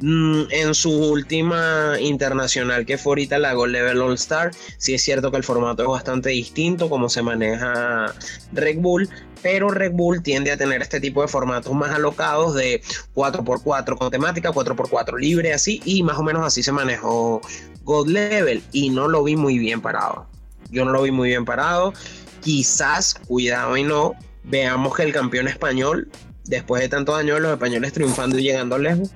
[0.00, 5.02] Mm, en su última internacional que fue ahorita la Gold Level All Star, sí es
[5.02, 8.14] cierto que el formato es bastante distinto como se maneja
[8.52, 9.08] Red Bull,
[9.42, 12.80] pero Red Bull tiende a tener este tipo de formatos más alocados de
[13.16, 17.40] 4x4 con temática, 4x4 libre así y más o menos así se manejó
[17.82, 20.28] Gold Level y no lo vi muy bien parado.
[20.70, 21.92] Yo no lo vi muy bien parado.
[22.40, 24.14] Quizás, cuidado y no,
[24.48, 26.08] veamos que el campeón español,
[26.44, 29.10] después de tantos años los españoles triunfando y llegando lejos,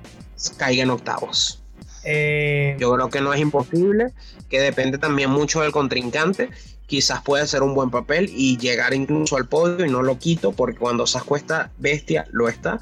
[0.56, 1.62] caiga en octavos.
[2.04, 4.12] Eh, Yo creo que no es imposible,
[4.48, 6.50] que depende también mucho del contrincante.
[6.86, 10.52] Quizás puede hacer un buen papel y llegar incluso al podio y no lo quito
[10.52, 12.80] porque cuando Sasco está bestia, lo está.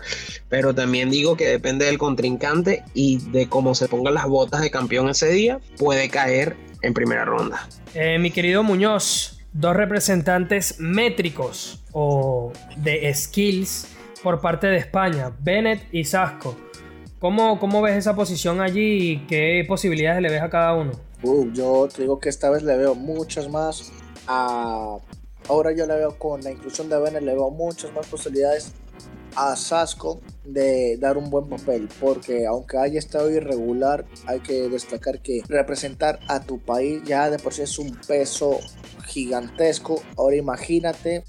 [0.49, 4.71] Pero también digo que depende del contrincante y de cómo se pongan las botas de
[4.71, 7.69] campeón ese día, puede caer en primera ronda.
[7.95, 13.89] Eh, mi querido Muñoz, dos representantes métricos o de skills
[14.23, 16.57] por parte de España, Bennett y Sasco.
[17.19, 20.93] ¿Cómo, ¿Cómo, ves esa posición allí y qué posibilidades le ves a cada uno?
[21.23, 23.93] Uh, yo te digo que esta vez le veo muchas más.
[24.27, 24.97] A...
[25.49, 28.73] Ahora yo le veo con la inclusión de Bennett, le veo muchas más posibilidades
[29.37, 30.21] a Sasco
[30.53, 36.21] de dar un buen papel, porque aunque haya estado irregular, hay que destacar que representar
[36.29, 38.59] a tu país ya de por sí es un peso
[39.07, 40.03] gigantesco.
[40.17, 41.25] Ahora imagínate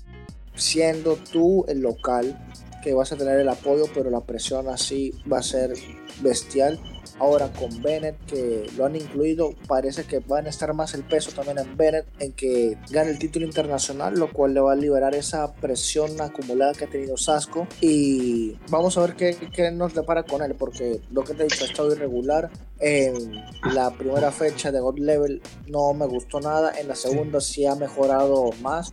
[0.55, 2.37] siendo tú el local
[2.83, 5.73] que vas a tener el apoyo, pero la presión así va a ser
[6.21, 6.79] bestial.
[7.21, 11.29] Ahora con Bennett, que lo han incluido, parece que van a estar más el peso
[11.31, 15.13] también en Bennett en que gane el título internacional, lo cual le va a liberar
[15.13, 17.67] esa presión acumulada que ha tenido Sasco.
[17.79, 21.45] Y vamos a ver qué, qué nos depara con él, porque lo que te he
[21.45, 22.49] dicho ha estado irregular.
[22.79, 23.35] En
[23.75, 27.75] la primera fecha de God Level no me gustó nada, en la segunda sí ha
[27.75, 28.91] mejorado más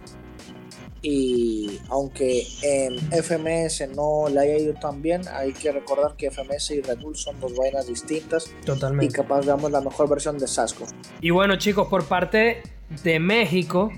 [1.01, 6.73] y aunque en FMS no le haya ido tan bien, hay que recordar que FMS
[6.73, 8.51] y Red Bull son dos vainas distintas.
[8.65, 9.07] Totalmente.
[9.07, 10.87] Y capaz veamos la mejor versión de Sasco.
[11.21, 12.63] Y bueno, chicos, por parte
[13.05, 13.93] de México,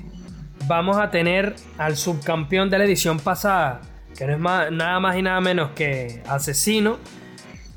[0.67, 3.81] vamos a tener al subcampeón de la edición pasada,
[4.17, 6.99] que no es nada más y nada menos que Asesino,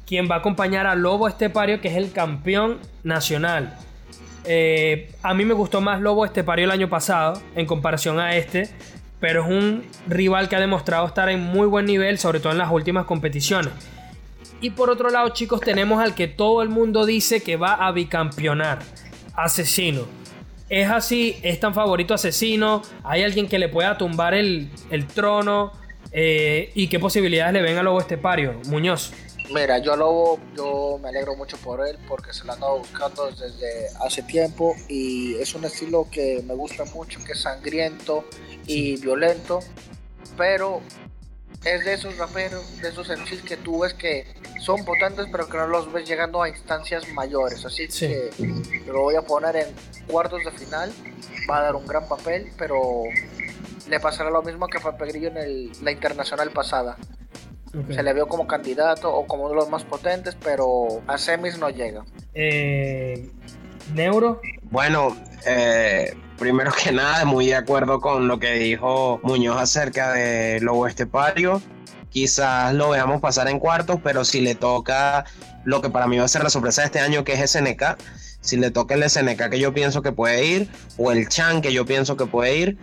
[0.06, 3.78] quien va a acompañar a Lobo Estepario, que es el campeón nacional.
[4.46, 8.70] Eh, a mí me gustó más Lobo Estepario el año pasado en comparación a este
[9.24, 12.58] pero es un rival que ha demostrado estar en muy buen nivel, sobre todo en
[12.58, 13.72] las últimas competiciones.
[14.60, 17.94] Y por otro lado, chicos, tenemos al que todo el mundo dice que va a
[17.94, 18.80] bicampeonar,
[19.34, 20.02] Asesino.
[20.68, 21.38] ¿Es así?
[21.42, 22.82] ¿Es tan favorito Asesino?
[23.06, 24.70] ¿Hay alguien que le pueda tumbar el,
[25.16, 25.72] trono?
[26.12, 28.60] Eh, ¿Y qué posibilidades le ven a Lobo Estepario?
[28.68, 29.14] Muñoz.
[29.52, 32.80] Mira, yo a Lobo, yo me alegro mucho por él porque se lo han dado
[32.80, 38.26] buscando desde hace tiempo y es un estilo que me gusta mucho, que es sangriento,
[38.66, 39.60] y violento,
[40.38, 40.82] pero
[41.64, 44.26] es de esos raperos, de esos MCs que tú ves que
[44.60, 47.66] son potentes, pero que no los ves llegando a instancias mayores.
[47.66, 48.30] Así que
[48.88, 49.68] lo voy a poner en
[50.08, 50.92] cuartos de final.
[51.50, 53.04] Va a dar un gran papel, pero
[53.88, 56.98] le pasará lo mismo que fue Pegrillo en la internacional pasada.
[57.90, 61.58] Se le vio como candidato o como uno de los más potentes, pero a semis
[61.58, 62.06] no llega.
[62.36, 63.32] Eh,
[63.94, 64.42] Neuro.
[64.64, 70.60] Bueno, eh, primero que nada, muy de acuerdo con lo que dijo Muñoz acerca de
[70.62, 71.62] Lobo Estepario.
[72.10, 75.26] Quizás lo veamos pasar en cuartos, pero si le toca
[75.64, 77.98] lo que para mí va a ser la sorpresa de este año, que es SNK,
[78.42, 81.74] si le toca el SNK que yo pienso que puede ir, o el Chan que
[81.74, 82.78] yo pienso que puede ir,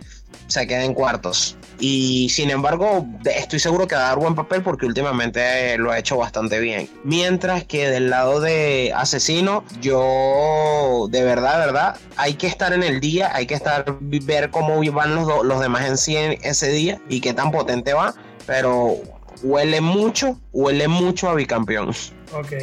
[0.47, 1.57] se queda en cuartos.
[1.81, 5.97] Y sin embargo, estoy seguro que va a dar buen papel porque últimamente lo ha
[5.97, 6.87] hecho bastante bien.
[7.03, 12.99] Mientras que del lado de Asesino, yo de verdad, verdad, hay que estar en el
[12.99, 17.19] día, hay que estar, ver cómo van los, los demás en sí ese día y
[17.19, 18.13] qué tan potente va.
[18.45, 18.97] Pero
[19.41, 21.89] huele mucho, huele mucho a bicampeón.
[22.33, 22.53] Ok.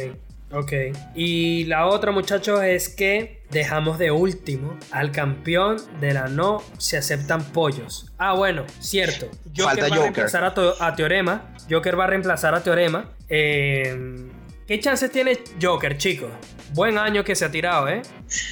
[0.51, 0.73] Ok.
[1.15, 6.97] Y la otra, muchachos, es que dejamos de último al campeón de la no se
[6.97, 8.11] aceptan pollos.
[8.17, 9.27] Ah, bueno, cierto.
[9.55, 11.53] Joker Falta va a reemplazar a, Teorema.
[11.69, 13.09] Joker va a reemplazar a Teorema.
[13.27, 14.27] Eh,
[14.69, 16.29] ¿Qué chances tiene Joker, chicos?
[16.75, 18.03] Buen año que se ha tirado, ¿eh?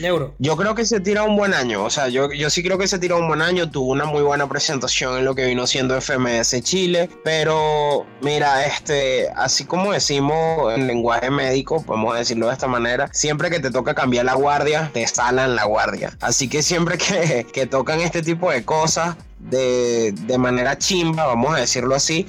[0.01, 0.33] Neuro.
[0.39, 1.83] Yo creo que se ha tirado un buen año.
[1.83, 3.69] O sea, yo, yo sí creo que se tirado un buen año.
[3.69, 7.07] Tuvo una muy buena presentación en lo que vino siendo FMS Chile.
[7.23, 13.51] Pero, mira, este, así como decimos en lenguaje médico, podemos decirlo de esta manera, siempre
[13.51, 16.17] que te toca cambiar la guardia, te salan la guardia.
[16.21, 21.55] Así que siempre que, que tocan este tipo de cosas, de, de, manera chimba, vamos
[21.55, 22.27] a decirlo así,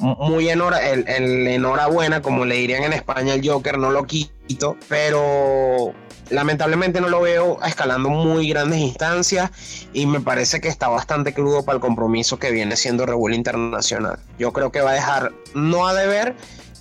[0.00, 5.92] muy en el, enhorabuena, como le dirían en España el Joker, no lo quito, pero
[6.30, 9.50] lamentablemente no lo veo escalando muy grandes instancias
[9.92, 14.18] y me parece que está bastante crudo para el compromiso que viene siendo Revuelo Internacional.
[14.38, 16.34] Yo creo que va a dejar no a deber,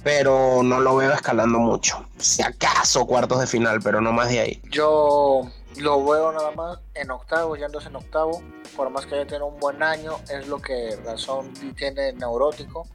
[0.03, 2.05] pero no lo veo escalando mucho.
[2.17, 4.61] Si acaso cuartos de final, pero no más de ahí.
[4.71, 5.43] Yo
[5.77, 8.41] lo veo nada más en octavo, yéndose en octavo,
[8.75, 12.87] por más que haya tenido un buen año, es lo que razón tiene neurótico,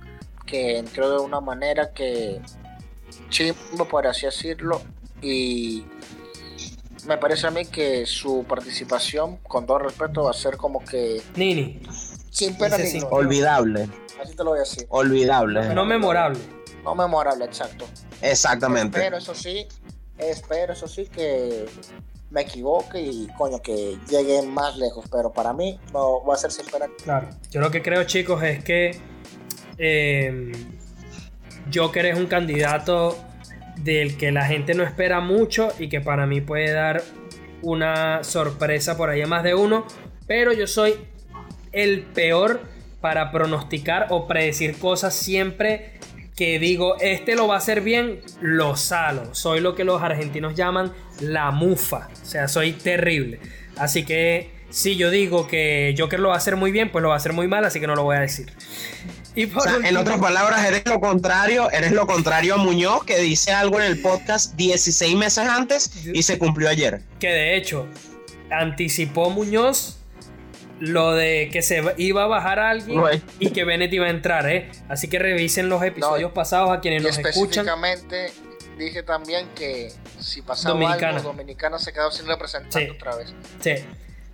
[0.47, 2.41] que entró de una manera que
[3.29, 4.83] chimbo, por así decirlo,
[5.23, 5.85] y
[7.07, 11.23] me parece a mí que su participación, con todo respeto, va a ser como que...
[11.37, 11.83] Nini.
[12.31, 13.01] Sin pena ni.
[13.11, 13.89] Olvidable,
[14.21, 14.87] Así te lo voy a decir.
[14.89, 15.73] olvidable.
[15.75, 16.41] No memorable.
[16.83, 17.87] No memorable, exacto.
[18.21, 18.99] Exactamente.
[18.99, 19.67] Pero eso sí,
[20.19, 21.67] espero eso sí que
[22.31, 25.05] me equivoque y coño que llegue más lejos.
[25.11, 26.87] Pero para mí no va a ser sin pena.
[27.05, 27.29] Claro.
[27.51, 28.99] Yo lo que creo, chicos, es que
[29.79, 30.53] eh,
[31.73, 33.19] Joker es un candidato
[33.77, 37.03] del que la gente no espera mucho y que para mí puede dar
[37.63, 39.87] una sorpresa por ahí a más de uno.
[40.27, 40.95] Pero yo soy
[41.73, 42.63] el peor
[43.01, 45.95] para pronosticar o predecir cosas siempre
[46.37, 49.35] que digo, este lo va a hacer bien, lo salo.
[49.35, 52.09] Soy lo que los argentinos llaman la mufa.
[52.23, 53.39] O sea, soy terrible.
[53.77, 57.09] Así que si yo digo que Joker lo va a hacer muy bien, pues lo
[57.09, 58.53] va a hacer muy mal, así que no lo voy a decir.
[59.37, 63.05] Y por O sea, en otras palabras, eres lo contrario, eres lo contrario a Muñoz,
[63.05, 67.01] que dice algo en el podcast 16 meses antes y se cumplió ayer.
[67.19, 67.87] que de hecho
[68.51, 69.99] anticipó Muñoz
[70.81, 73.23] lo de que se iba a bajar alguien Güey.
[73.39, 74.71] y que Bennett iba a entrar, ¿eh?
[74.89, 77.67] Así que revisen los episodios pasados a quienes Y nos escuchan.
[77.67, 78.33] específicamente
[78.79, 81.19] dije también que si pasaba Dominicana.
[81.19, 82.91] algo, Dominicana se quedó sin representante Sí.
[82.91, 83.33] otra vez.
[83.61, 83.75] Sí.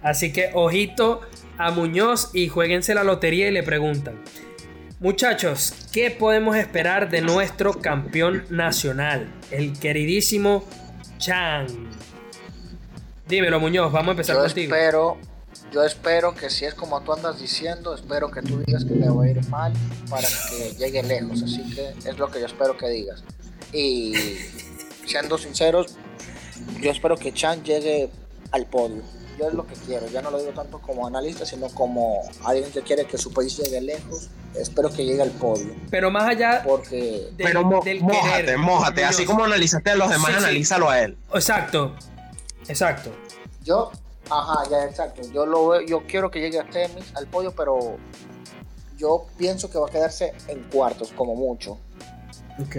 [0.02, 1.20] Así que ojito
[1.58, 4.18] a Muñoz y jueguense la lotería y le preguntan.
[5.00, 9.32] Muchachos, ¿qué podemos esperar de nuestro campeón nacional?
[9.50, 10.62] El queridísimo
[11.16, 11.66] Chan.
[13.26, 14.74] Dímelo, Muñoz, vamos a empezar Yo contigo.
[14.74, 15.16] espero,
[15.72, 19.08] yo espero que si es como tú andas diciendo, espero que tú digas que le
[19.08, 19.72] va a ir mal
[20.10, 21.42] para que llegue lejos.
[21.44, 23.24] Así que es lo que yo espero que digas.
[23.72, 24.12] Y
[25.06, 25.96] siendo sinceros,
[26.78, 28.10] yo espero que Chan llegue
[28.52, 29.02] al podio.
[29.40, 32.70] Yo es lo que quiero, ya no lo digo tanto como analista, sino como alguien
[32.70, 34.28] que quiere que su país llegue lejos.
[34.54, 38.58] Espero que llegue al podio, Pero más allá porque del, Pero mo- del mójate, querer,
[38.58, 39.04] mójate.
[39.04, 40.44] Así como analizaste a los demás, Sí, sí.
[40.44, 41.16] analízalo a él.
[41.32, 41.94] Exacto.
[42.68, 43.10] Exacto.
[43.64, 43.90] yo,
[44.28, 47.96] ajá, ya exacto, yo lo veo- yo quiero que llegue a Temis al podio, pero
[48.98, 51.78] yo pienso que va a quedarse en cuartos como mucho.
[52.60, 52.76] Ok.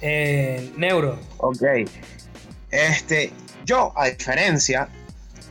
[0.00, 1.18] Eh, Neuro.
[1.38, 1.62] Ok.
[2.70, 3.32] Este,
[3.70, 4.88] yo, a diferencia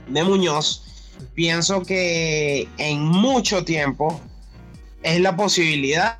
[0.07, 0.83] de Muñoz,
[1.35, 4.19] pienso que en mucho tiempo
[5.03, 6.17] es la posibilidad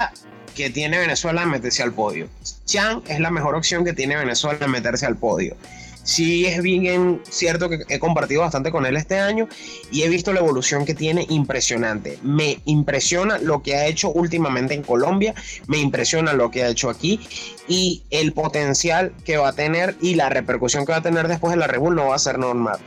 [0.55, 2.29] que tiene Venezuela de meterse al podio.
[2.65, 5.57] Chan es la mejor opción que tiene Venezuela de meterse al podio.
[6.03, 9.47] Sí es bien cierto que he compartido bastante con él este año
[9.91, 12.17] y he visto la evolución que tiene impresionante.
[12.23, 15.35] Me impresiona lo que ha hecho últimamente en Colombia,
[15.67, 17.19] me impresiona lo que ha hecho aquí
[17.67, 21.51] y el potencial que va a tener y la repercusión que va a tener después
[21.51, 22.79] de la Red Bull no va a ser normal.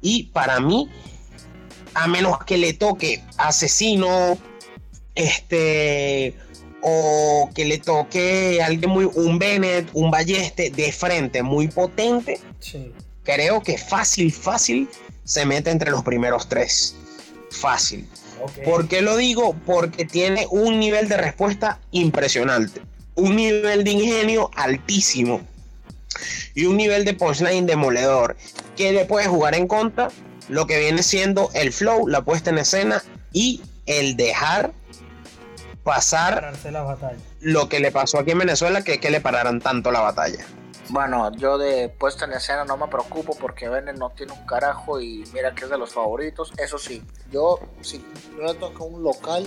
[0.00, 0.88] Y para mí,
[1.94, 4.38] a menos que le toque asesino,
[5.14, 6.34] este,
[6.82, 12.92] o que le toque alguien muy, un Bennett, un Balleste de frente muy potente, Sí.
[13.22, 14.88] creo que fácil, fácil
[15.24, 16.94] se mete entre los primeros tres.
[17.50, 18.06] Fácil.
[18.42, 18.64] Ok.
[18.64, 19.54] ¿Por qué lo digo?
[19.66, 22.80] Porque tiene un nivel de respuesta impresionante,
[23.14, 25.42] un nivel de ingenio altísimo
[26.54, 28.36] y un nivel de punchline demoledor
[28.76, 30.10] que le puede jugar en contra
[30.48, 33.02] lo que viene siendo el flow, la puesta en escena
[33.32, 34.72] y el dejar
[35.82, 37.22] pasar Pararse las batallas.
[37.40, 40.44] lo que le pasó aquí en Venezuela, que es que le pararan tanto la batalla.
[40.88, 45.00] Bueno, yo de puesta en escena no me preocupo porque Bennett no tiene un carajo
[45.00, 46.52] y mira que es de los favoritos.
[46.58, 48.04] Eso sí, yo si
[48.36, 49.46] no le toca un local,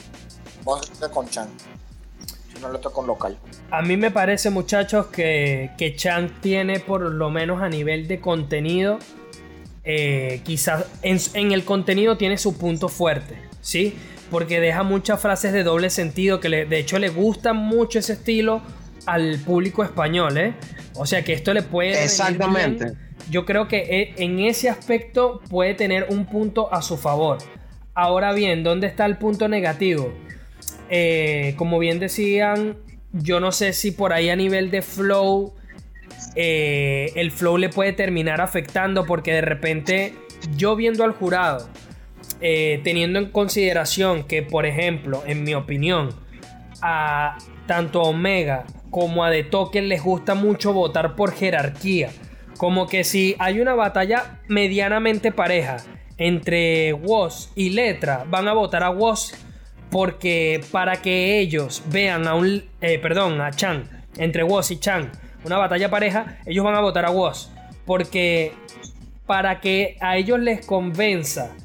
[0.64, 1.50] vamos a estar con Chan.
[2.54, 3.38] Si no le toca un local.
[3.72, 8.22] A mí me parece, muchachos, que, que Chan tiene por lo menos a nivel de
[8.22, 9.00] contenido,
[9.84, 13.98] eh, quizás en, en el contenido tiene su punto fuerte, ¿sí?
[14.34, 18.14] Porque deja muchas frases de doble sentido que le- de hecho le gusta mucho ese
[18.14, 18.62] estilo
[19.06, 20.56] al público español, ¿eh?
[20.96, 22.04] O sea que esto le puede...
[22.04, 22.94] Exactamente.
[23.30, 23.78] Yo creo que
[24.18, 27.38] e- en ese aspecto puede tener un punto a su favor.
[27.94, 30.12] Ahora bien, ¿dónde está el punto negativo?
[30.90, 32.76] Eh, como bien decían,
[33.12, 35.54] yo no sé si por ahí a nivel de flow,
[36.36, 40.16] eh, el flow le puede terminar afectando porque de repente
[40.58, 41.70] yo viendo al jurado,
[42.46, 46.10] eh, teniendo en consideración que, por ejemplo, en mi opinión,
[46.82, 47.38] a
[47.68, 52.10] tanto a Omega como a The Token les gusta mucho votar por jerarquía.
[52.58, 55.78] como que si hay una batalla medianamente pareja
[56.18, 59.32] entre Woz y Letra, van a votar a Woz
[59.90, 65.10] porque para que ellos vean a un, eh, perdón, a Chan, entre Woz y Chan,
[65.46, 67.50] una batalla pareja, ellos van a votar a Woz
[67.86, 68.52] porque
[69.26, 71.56] para que a ellos les convenza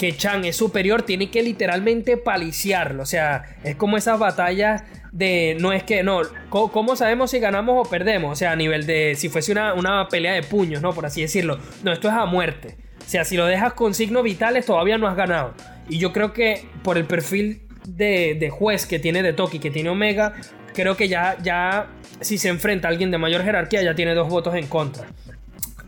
[0.00, 3.02] que Chan es superior, tiene que literalmente paliciarlo.
[3.02, 4.82] O sea, es como esas batallas
[5.12, 5.58] de.
[5.60, 6.02] No es que.
[6.02, 8.32] No, ¿cómo sabemos si ganamos o perdemos?
[8.32, 9.14] O sea, a nivel de.
[9.14, 10.94] Si fuese una, una pelea de puños, ¿no?
[10.94, 11.58] Por así decirlo.
[11.84, 12.78] No, esto es a muerte.
[12.98, 15.52] O sea, si lo dejas con signos vitales, todavía no has ganado.
[15.86, 19.70] Y yo creo que por el perfil de, de juez que tiene de Toki, que
[19.70, 20.32] tiene Omega,
[20.72, 21.88] creo que ya, ya.
[22.22, 25.08] Si se enfrenta a alguien de mayor jerarquía, ya tiene dos votos en contra.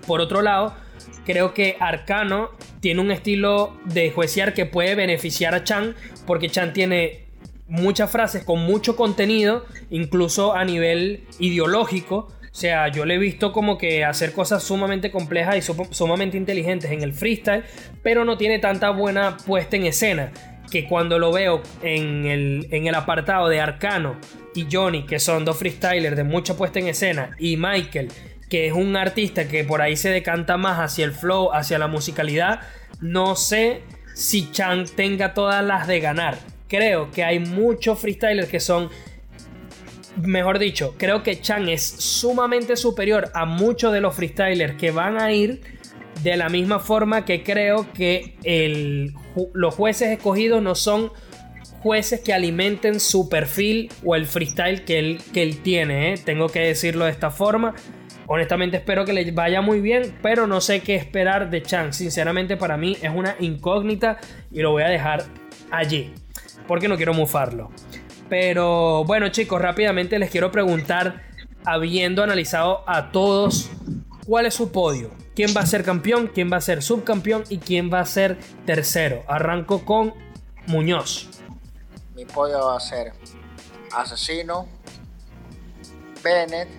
[0.06, 0.74] Por otro lado
[1.24, 2.50] creo que Arcano
[2.80, 5.94] tiene un estilo de juecear que puede beneficiar a Chan,
[6.26, 7.26] porque Chan tiene
[7.68, 12.28] muchas frases con mucho contenido, incluso a nivel ideológico.
[12.40, 15.62] O sea, yo le he visto como que hacer cosas sumamente complejas y
[15.94, 17.64] sumamente inteligentes en el freestyle,
[18.02, 20.32] pero no tiene tanta buena puesta en escena.
[20.70, 24.16] Que cuando lo veo en el, en el apartado de Arcano
[24.54, 28.08] y Johnny, que son dos freestylers de mucha puesta en escena, y Michael,
[28.52, 31.86] que es un artista que por ahí se decanta más hacia el flow, hacia la
[31.86, 32.60] musicalidad,
[33.00, 33.80] no sé
[34.14, 36.36] si Chan tenga todas las de ganar.
[36.68, 38.90] Creo que hay muchos freestylers que son
[40.16, 45.18] mejor dicho, creo que Chan es sumamente superior a muchos de los freestylers que van
[45.18, 45.62] a ir
[46.22, 48.36] de la misma forma que creo que
[49.54, 51.10] los jueces escogidos no son
[51.80, 56.12] jueces que alimenten su perfil o el freestyle que él, que él tiene.
[56.12, 56.18] ¿eh?
[56.22, 57.74] Tengo que decirlo de esta forma.
[58.34, 61.92] Honestamente espero que le vaya muy bien, pero no sé qué esperar de Chan.
[61.92, 64.16] Sinceramente para mí es una incógnita
[64.50, 65.24] y lo voy a dejar
[65.70, 66.14] allí,
[66.66, 67.70] porque no quiero mufarlo.
[68.30, 71.20] Pero bueno chicos, rápidamente les quiero preguntar,
[71.66, 73.70] habiendo analizado a todos,
[74.24, 75.10] ¿cuál es su podio?
[75.34, 76.30] ¿Quién va a ser campeón?
[76.32, 77.44] ¿Quién va a ser subcampeón?
[77.50, 79.24] ¿Y quién va a ser tercero?
[79.28, 80.14] Arranco con
[80.68, 81.28] Muñoz.
[82.14, 83.12] Mi podio va a ser
[83.94, 84.68] Asesino,
[86.24, 86.70] Bennett,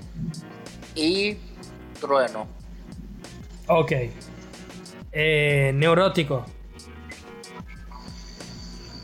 [0.95, 1.37] y
[1.99, 2.47] Trueno.
[3.67, 3.91] Ok.
[5.11, 6.45] Eh, neurótico.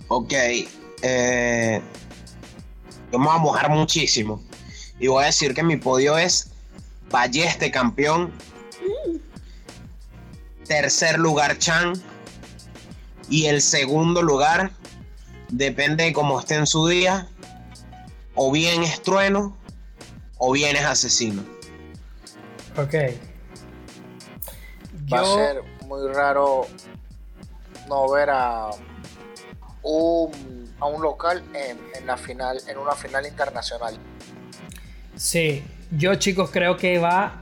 [0.08, 0.34] Ok.
[1.02, 1.82] Eh,
[3.12, 4.42] vamos a mojar muchísimo.
[5.00, 6.52] Y voy a decir que mi podio es
[7.10, 8.32] Balleste campeón.
[10.66, 11.94] Tercer lugar Chan.
[13.30, 14.72] Y el segundo lugar,
[15.50, 17.28] depende de cómo esté en su día,
[18.34, 19.56] o bien es trueno
[20.40, 21.44] o bien es asesino.
[22.78, 22.94] Ok.
[25.12, 26.68] Va a ser muy raro
[27.88, 28.70] no ver a
[29.82, 33.98] un, a un local en, la final, en una final internacional.
[35.16, 37.42] Sí, yo chicos creo que va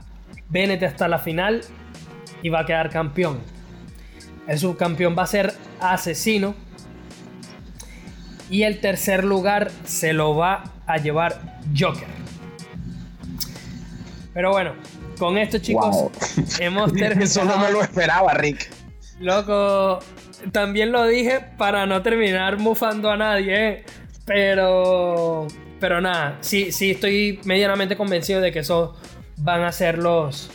[0.49, 1.63] Bennett hasta la final
[2.41, 3.41] y va a quedar campeón.
[4.47, 6.55] El subcampeón va a ser Asesino.
[8.49, 12.07] Y el tercer lugar se lo va a llevar Joker.
[14.34, 14.73] Pero bueno,
[15.18, 16.11] con esto, chicos,
[16.59, 17.24] hemos terminado.
[17.24, 18.70] Eso no me lo esperaba, Rick.
[19.20, 19.99] Loco,
[20.51, 23.86] también lo dije para no terminar mufando a nadie, ¿eh?
[24.26, 25.47] pero.
[25.80, 28.97] Pero nada, sí, sí estoy medianamente convencido de que esos
[29.38, 30.49] van a ser los,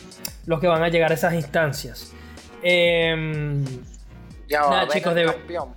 [0.45, 2.11] los que van a llegar a esas instancias.
[2.61, 3.63] Eh,
[4.49, 5.25] ya nada, chicos, de...
[5.25, 5.69] campeón.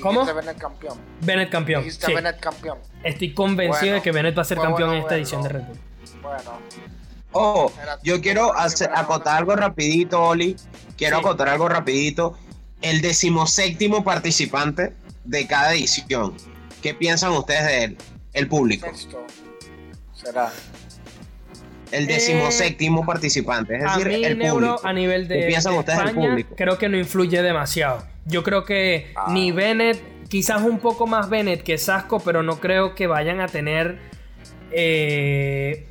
[0.00, 0.24] ¿Cómo?
[0.24, 0.98] Bennett campeón.
[1.20, 1.90] Bennett campeón.
[1.90, 2.14] Sí.
[2.14, 2.78] Bennett campeón.
[3.02, 5.78] Estoy convencido de que Bennett va a ser campeón en esta edición de Red Bull.
[6.22, 6.58] Bueno,
[7.32, 7.72] Oh,
[8.02, 10.56] yo quiero acotar algo rapidito, Oli.
[10.96, 12.38] Quiero acotar algo rapidito.
[12.82, 14.92] El decimoséptimo participante
[15.24, 16.34] de cada edición.
[16.82, 17.98] ¿Qué piensan ustedes de él?
[18.32, 18.86] El público.
[20.14, 20.52] Será.
[21.90, 24.80] El decimoséptimo participante, es decir, el público.
[24.82, 26.54] a nivel de, ¿Qué piensan ustedes del público?
[26.56, 28.02] Creo que no influye demasiado.
[28.24, 29.26] Yo creo que ah.
[29.28, 33.46] ni Bennett, quizás un poco más Bennett que Sasco, pero no creo que vayan a
[33.46, 33.98] tener
[34.70, 35.86] eh,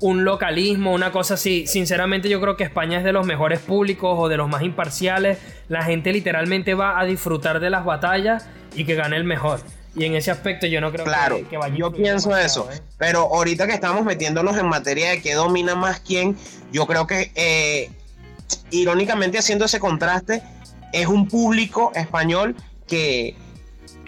[0.00, 1.66] un localismo, una cosa así.
[1.66, 5.38] Sinceramente yo creo que España es de los mejores públicos o de los más imparciales.
[5.68, 9.60] La gente literalmente va a disfrutar de las batallas y que gane el mejor.
[9.96, 12.68] Y en ese aspecto yo no creo claro, que, vaya Yo pienso eso.
[12.72, 12.80] ¿eh?
[12.98, 16.36] Pero ahorita que estamos metiéndonos en materia de que domina más quién,
[16.72, 17.90] yo creo que eh,
[18.70, 20.42] irónicamente haciendo ese contraste,
[20.92, 22.56] es un público español
[22.88, 23.36] que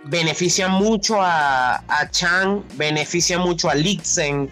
[0.05, 4.51] beneficia mucho a, a Chan, beneficia mucho a Lixen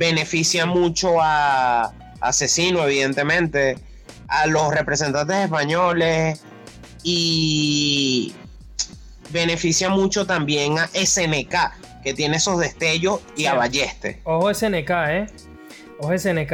[0.00, 1.92] beneficia mucho a
[2.22, 3.76] Asesino, evidentemente,
[4.28, 6.42] a los representantes españoles
[7.02, 8.34] y
[9.28, 14.22] beneficia mucho también a SNK, que tiene esos destellos, y a Balleste.
[14.24, 15.26] Ojo SNK, ¿eh?
[15.98, 16.52] Ojo SNK.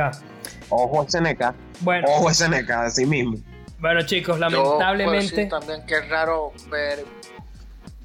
[0.68, 1.54] Ojo SNK.
[1.82, 2.08] Bueno.
[2.10, 3.38] Ojo SNK, así mismo.
[3.78, 5.36] Bueno, chicos, Yo lamentablemente.
[5.36, 7.04] decir también que es raro ver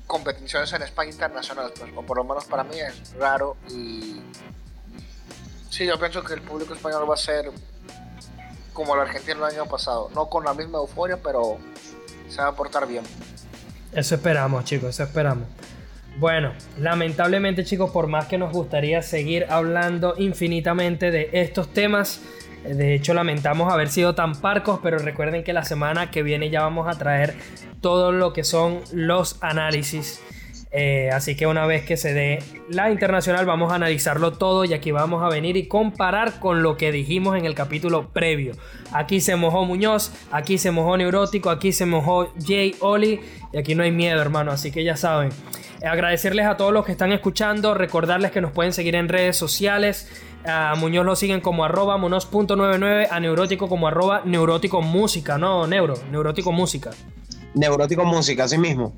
[0.05, 4.19] competiciones en España internacionales, pues, o por lo menos para mí es raro y
[5.71, 7.49] sí, yo pienso que el público español va a ser
[8.73, 11.57] como el argentino el año pasado, no con la misma euforia, pero
[12.29, 13.03] se va a portar bien.
[13.91, 15.47] Eso esperamos, chicos, eso esperamos.
[16.17, 22.21] Bueno, lamentablemente, chicos, por más que nos gustaría seguir hablando infinitamente de estos temas,
[22.63, 26.49] eh, de hecho lamentamos haber sido tan parcos, pero recuerden que la semana que viene
[26.49, 27.35] ya vamos a traer
[27.79, 30.21] todo lo que son los análisis.
[30.73, 34.73] Eh, así que una vez que se dé la internacional vamos a analizarlo todo y
[34.73, 38.53] aquí vamos a venir y comparar con lo que dijimos en el capítulo previo.
[38.93, 43.19] Aquí se mojó Muñoz, aquí se mojó Neurótico, aquí se mojó Jay Oli
[43.51, 45.29] y aquí no hay miedo hermano, así que ya saben.
[45.81, 49.35] Eh, agradecerles a todos los que están escuchando, recordarles que nos pueden seguir en redes
[49.35, 50.09] sociales.
[50.45, 55.95] A Muñoz lo siguen como arroba monos.99, a Neurótico como arroba neurótico música, no, neuro,
[56.11, 56.91] neurótico música.
[57.53, 58.93] Neurótico música, así mismo.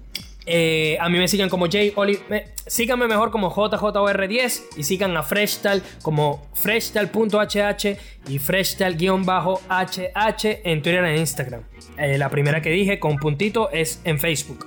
[0.46, 1.78] Eh, a mí me siguen como J.
[1.96, 2.20] Oli.
[2.30, 11.04] me- síganme mejor como JJOR10 y sigan a Freshtal como freshtal.hh y freshtal-hh en Twitter
[11.06, 11.64] e Instagram.
[11.98, 14.66] Eh, la primera que dije con puntito es en Facebook.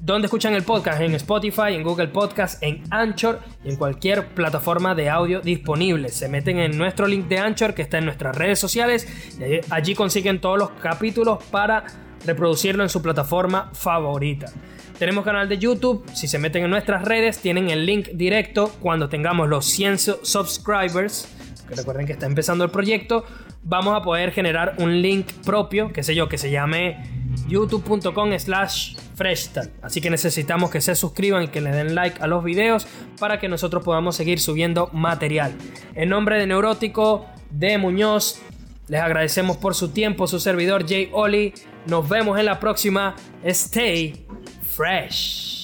[0.00, 1.00] ¿Dónde escuchan el podcast?
[1.00, 6.08] En Spotify, en Google Podcast, en Anchor y en cualquier plataforma de audio disponible.
[6.08, 9.06] Se meten en nuestro link de Anchor que está en nuestras redes sociales
[9.70, 11.84] allí consiguen todos los capítulos para
[12.26, 14.46] reproducirlo en su plataforma favorita.
[14.98, 19.08] Tenemos canal de YouTube, si se meten en nuestras redes tienen el link directo cuando
[19.08, 21.28] tengamos los 100 su- subscribers,
[21.68, 23.24] que recuerden que está empezando el proyecto,
[23.64, 26.98] vamos a poder generar un link propio, qué sé yo, que se llame
[27.48, 29.70] youtube.com slash freshtal.
[29.82, 32.86] Así que necesitamos que se suscriban y que le den like a los videos
[33.18, 35.52] para que nosotros podamos seguir subiendo material.
[35.94, 38.40] En nombre de Neurótico, de Muñoz,
[38.92, 41.54] les agradecemos por su tiempo, su servidor Jay Oli.
[41.86, 43.16] Nos vemos en la próxima.
[43.42, 44.26] Stay
[44.60, 45.61] fresh.